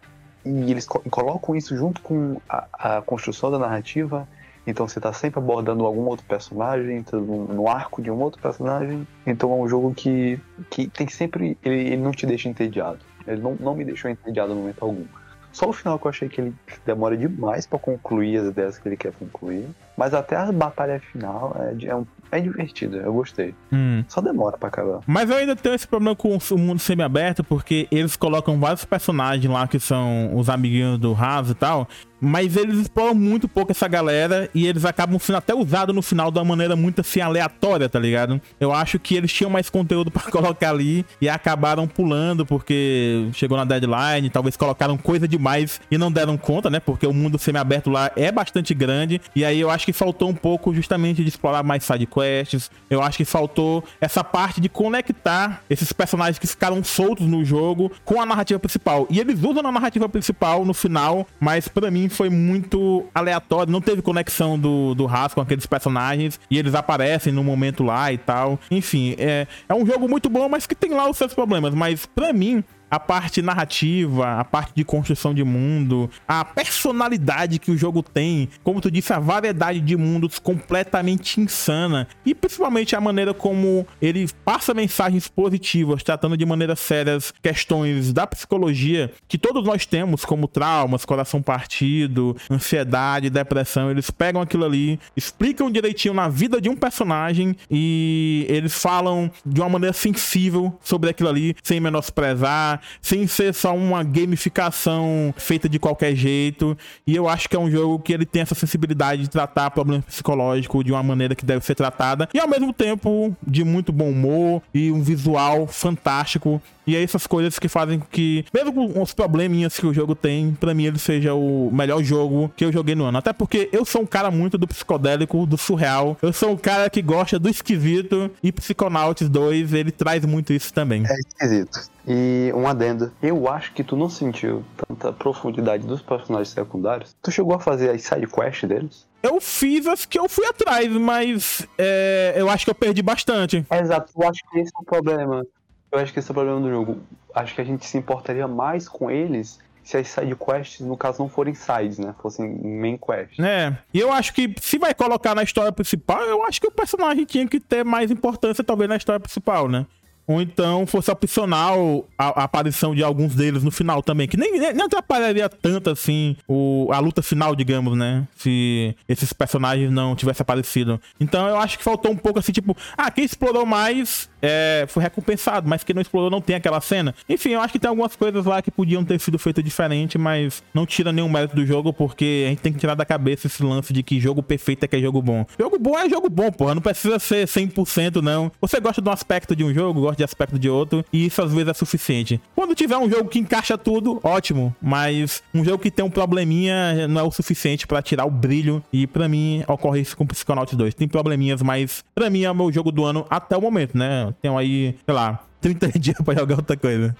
[0.45, 4.27] e eles colocam isso junto com a, a construção da narrativa.
[4.67, 9.07] Então você está sempre abordando algum outro personagem, no, no, arco de um outro personagem.
[9.25, 11.57] Então é um jogo que, que tem sempre.
[11.63, 12.99] Ele, ele não te deixa entediado.
[13.25, 15.05] Ele não, não me deixou entediado no momento algum.
[15.51, 16.53] Só o final que eu achei que ele
[16.85, 19.67] demora demais para concluir as ideias que ele quer concluir.
[19.99, 23.53] Mas até a batalha final é, é, um, é divertida, eu gostei.
[23.69, 24.01] Hum.
[24.07, 25.01] Só demora pra acabar.
[25.05, 29.51] Mas eu ainda tenho esse problema com o mundo semi-aberto, porque eles colocam vários personagens
[29.51, 31.85] lá que são os amiguinhos do Raso e tal.
[32.21, 36.29] Mas eles exploram muito pouco essa galera e eles acabam sendo até usados no final
[36.29, 38.41] de uma maneira muito assim aleatória, tá ligado?
[38.59, 43.57] Eu acho que eles tinham mais conteúdo para colocar ali e acabaram pulando porque chegou
[43.57, 46.79] na deadline, talvez colocaram coisa demais e não deram conta, né?
[46.79, 50.35] Porque o mundo semi-aberto lá é bastante grande e aí eu acho que faltou um
[50.35, 52.69] pouco justamente de explorar mais side quests.
[52.91, 57.91] Eu acho que faltou essa parte de conectar esses personagens que ficaram soltos no jogo
[58.05, 59.07] com a narrativa principal.
[59.09, 63.81] E eles usam a narrativa principal no final, mas para mim foi muito aleatório, não
[63.81, 68.17] teve conexão do, do Haas com aqueles personagens e eles aparecem no momento lá e
[68.19, 68.59] tal.
[68.69, 71.73] Enfim, é, é um jogo muito bom, mas que tem lá os seus problemas.
[71.73, 77.71] Mas para mim, a parte narrativa, a parte de construção de mundo, a personalidade que
[77.71, 83.01] o jogo tem, como tu disse, a variedade de mundos completamente insana e principalmente a
[83.01, 89.63] maneira como ele passa mensagens positivas, tratando de maneiras sérias questões da psicologia que todos
[89.63, 93.91] nós temos, como traumas, coração partido, ansiedade, depressão.
[93.91, 99.61] Eles pegam aquilo ali, explicam direitinho na vida de um personagem e eles falam de
[99.61, 105.79] uma maneira sensível sobre aquilo ali, sem menosprezar sem ser só uma gamificação feita de
[105.79, 106.77] qualquer jeito.
[107.05, 110.01] E eu acho que é um jogo que ele tem essa sensibilidade de tratar problema
[110.03, 112.27] psicológico de uma maneira que deve ser tratada.
[112.33, 116.61] E ao mesmo tempo de muito bom humor e um visual fantástico.
[116.89, 120.15] E é essas coisas que fazem com que, mesmo com os probleminhas que o jogo
[120.15, 123.19] tem, para mim ele seja o melhor jogo que eu joguei no ano.
[123.19, 126.17] Até porque eu sou um cara muito do psicodélico, do surreal.
[126.19, 128.31] Eu sou um cara que gosta do esquisito.
[128.41, 131.03] E Psychonauts 2, ele traz muito isso também.
[131.05, 131.79] É esquisito.
[132.07, 133.11] E um adendo.
[133.21, 137.15] Eu acho que tu não sentiu tanta profundidade dos personagens secundários.
[137.21, 139.07] Tu chegou a fazer as side quest deles?
[139.21, 143.63] Eu fiz as que eu fui atrás, mas é, eu acho que eu perdi bastante.
[143.69, 145.45] Exato, eu acho que esse é o problema.
[145.91, 147.01] Eu acho que esse é o problema do jogo.
[147.33, 151.19] Acho que a gente se importaria mais com eles se as side quests, no caso,
[151.19, 152.13] não forem sides, né?
[152.21, 153.39] Fossem main quests.
[153.39, 156.71] É, e eu acho que se vai colocar na história principal, eu acho que o
[156.71, 159.87] personagem tinha que ter mais importância, talvez, na história principal, né?
[160.29, 164.27] Ou então fosse opcional a, a, aparição de alguns deles no final também.
[164.27, 168.27] Que nem, nem, atrapalharia tanto assim o, a luta final, digamos, né?
[168.35, 171.01] Se esses personagens não tivessem aparecido.
[171.19, 175.01] Então eu acho que faltou um pouco assim, tipo, ah, quem explorou mais é, foi
[175.01, 177.15] recompensado, mas quem não explorou não tem aquela cena.
[177.27, 180.61] Enfim, eu acho que tem algumas coisas lá que podiam ter sido feitas diferente, mas
[180.75, 183.63] não tira nenhum mérito do jogo, porque a gente tem que tirar da cabeça esse
[183.63, 185.43] lance de que jogo perfeito é que é jogo bom.
[185.59, 186.75] Jogo bom é jogo bom, porra.
[186.75, 188.51] Não precisa ser 100%, não.
[188.61, 191.41] Você gosta de um aspecto de um jogo, gosta de aspecto de outro, e isso
[191.41, 192.41] às vezes é suficiente.
[192.55, 197.07] Quando tiver um jogo que encaixa tudo, ótimo, mas um jogo que tem um probleminha
[197.07, 200.75] não é o suficiente para tirar o brilho, e para mim ocorre isso com Psychonauts
[200.75, 200.93] 2.
[200.93, 204.33] Tem probleminhas, mas para mim é o meu jogo do ano até o momento, né?
[204.41, 207.15] Tem aí, sei lá, 30 dias pra jogar outra coisa.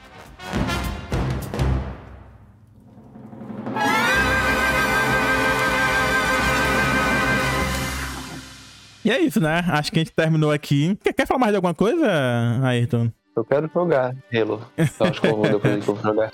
[9.03, 9.63] E é isso, né?
[9.67, 10.97] Acho que a gente terminou aqui.
[11.15, 12.05] Quer, falar mais de alguma coisa,
[12.63, 13.09] Ayrton?
[13.35, 14.61] Eu quero jogar Halo.
[14.77, 16.33] Eu acho que eu vou depois eu vou jogar.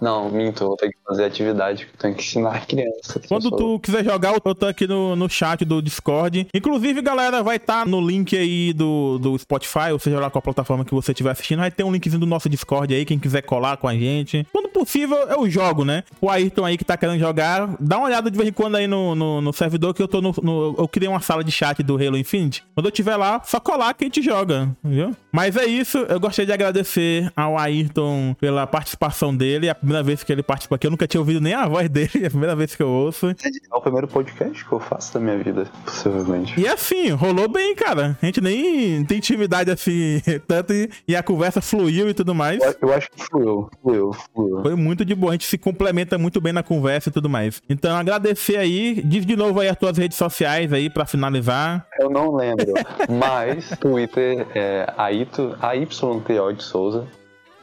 [0.00, 3.20] Não, minto, eu vou ter que fazer atividade que eu tenho que ensinar criança.
[3.28, 6.48] Quando tu quiser jogar, eu tô aqui no, no chat do Discord.
[6.54, 10.42] Inclusive, galera, vai estar tá no link aí do, do Spotify, ou seja lá qual
[10.42, 11.60] plataforma que você estiver assistindo.
[11.60, 14.46] Vai ter um linkzinho do nosso Discord aí, quem quiser colar com a gente.
[14.52, 16.02] Quando possível, eu jogo, né?
[16.20, 18.86] O Ayrton aí que tá querendo jogar, dá uma olhada de vez em quando aí
[18.86, 21.82] no, no, no servidor que eu tô no, no, Eu criei uma sala de chat
[21.82, 22.64] do Halo Infinite.
[22.74, 25.14] Quando eu tiver lá, só colar que a gente joga, viu?
[25.32, 29.68] Mas é isso, eu gostaria de agradecer ao Ayrton pela participação dele.
[29.68, 32.10] A primeira vez que ele participa aqui, eu nunca tinha ouvido nem a voz dele,
[32.22, 33.28] é a primeira vez que eu ouço.
[33.28, 33.34] É
[33.72, 36.58] o primeiro podcast que eu faço da minha vida, possivelmente.
[36.60, 38.16] E assim, rolou bem, cara.
[38.22, 42.62] A gente nem tem intimidade assim, tanto e, e a conversa fluiu e tudo mais.
[42.62, 44.62] Eu, eu, acho que fluiu, fluiu, fluiu.
[44.62, 47.60] Foi muito de boa, a gente se complementa muito bem na conversa e tudo mais.
[47.68, 51.84] Então, agradecer aí, diz de novo aí as tuas redes sociais aí pra finalizar.
[51.98, 52.74] Eu não lembro,
[53.10, 56.22] mas Twitter é Aito, AYTO
[56.56, 57.08] de Souza.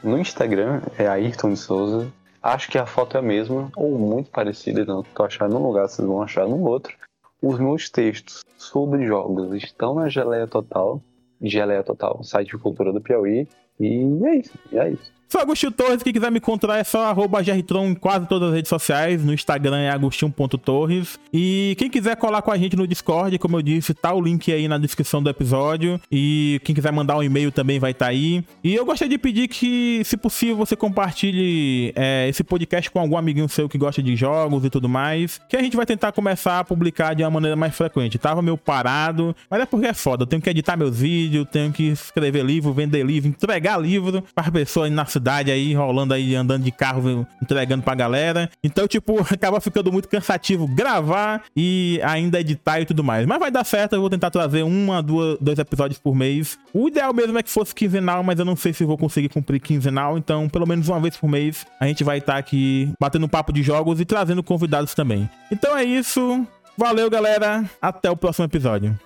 [0.02, 2.06] No Instagram é Ayrton de Souza.
[2.48, 5.86] Acho que a foto é a mesma, ou muito parecida, não tô achando num lugar,
[5.86, 6.96] vocês vão achar no outro.
[7.42, 10.98] Os meus textos sobre jogos estão na Geleia Total,
[11.42, 13.46] Geleia Total, site de cultura do Piauí,
[13.80, 15.18] e é isso, é isso.
[15.28, 18.70] Sou Agostinho Torres, quem quiser me encontrar é só arroba em quase todas as redes
[18.70, 19.22] sociais.
[19.22, 21.20] No Instagram é agostinho.torres.
[21.30, 24.50] E quem quiser colar com a gente no Discord, como eu disse, tá o link
[24.50, 26.00] aí na descrição do episódio.
[26.10, 28.42] E quem quiser mandar um e-mail também vai estar tá aí.
[28.64, 33.18] E eu gostaria de pedir que, se possível, você compartilhe é, esse podcast com algum
[33.18, 35.38] amiguinho seu que gosta de jogos e tudo mais.
[35.46, 38.18] Que a gente vai tentar começar a publicar de uma maneira mais frequente.
[38.18, 40.22] Tava meio parado, mas é porque é foda.
[40.22, 44.50] Eu tenho que editar meus vídeos, tenho que escrever livro, vender livro, entregar livro para
[44.50, 48.50] pessoas na cidade aí, rolando aí, andando de carro, entregando pra galera.
[48.62, 53.26] Então, tipo, acaba ficando muito cansativo gravar e ainda editar e tudo mais.
[53.26, 56.58] Mas vai dar certo, eu vou tentar trazer uma, duas, dois episódios por mês.
[56.72, 59.60] O ideal mesmo é que fosse quinzenal, mas eu não sei se vou conseguir cumprir
[59.60, 60.18] quinzenal.
[60.18, 63.52] Então, pelo menos uma vez por mês, a gente vai estar tá aqui batendo papo
[63.52, 65.28] de jogos e trazendo convidados também.
[65.50, 66.46] Então é isso.
[66.76, 67.68] Valeu, galera.
[67.82, 68.96] Até o próximo episódio.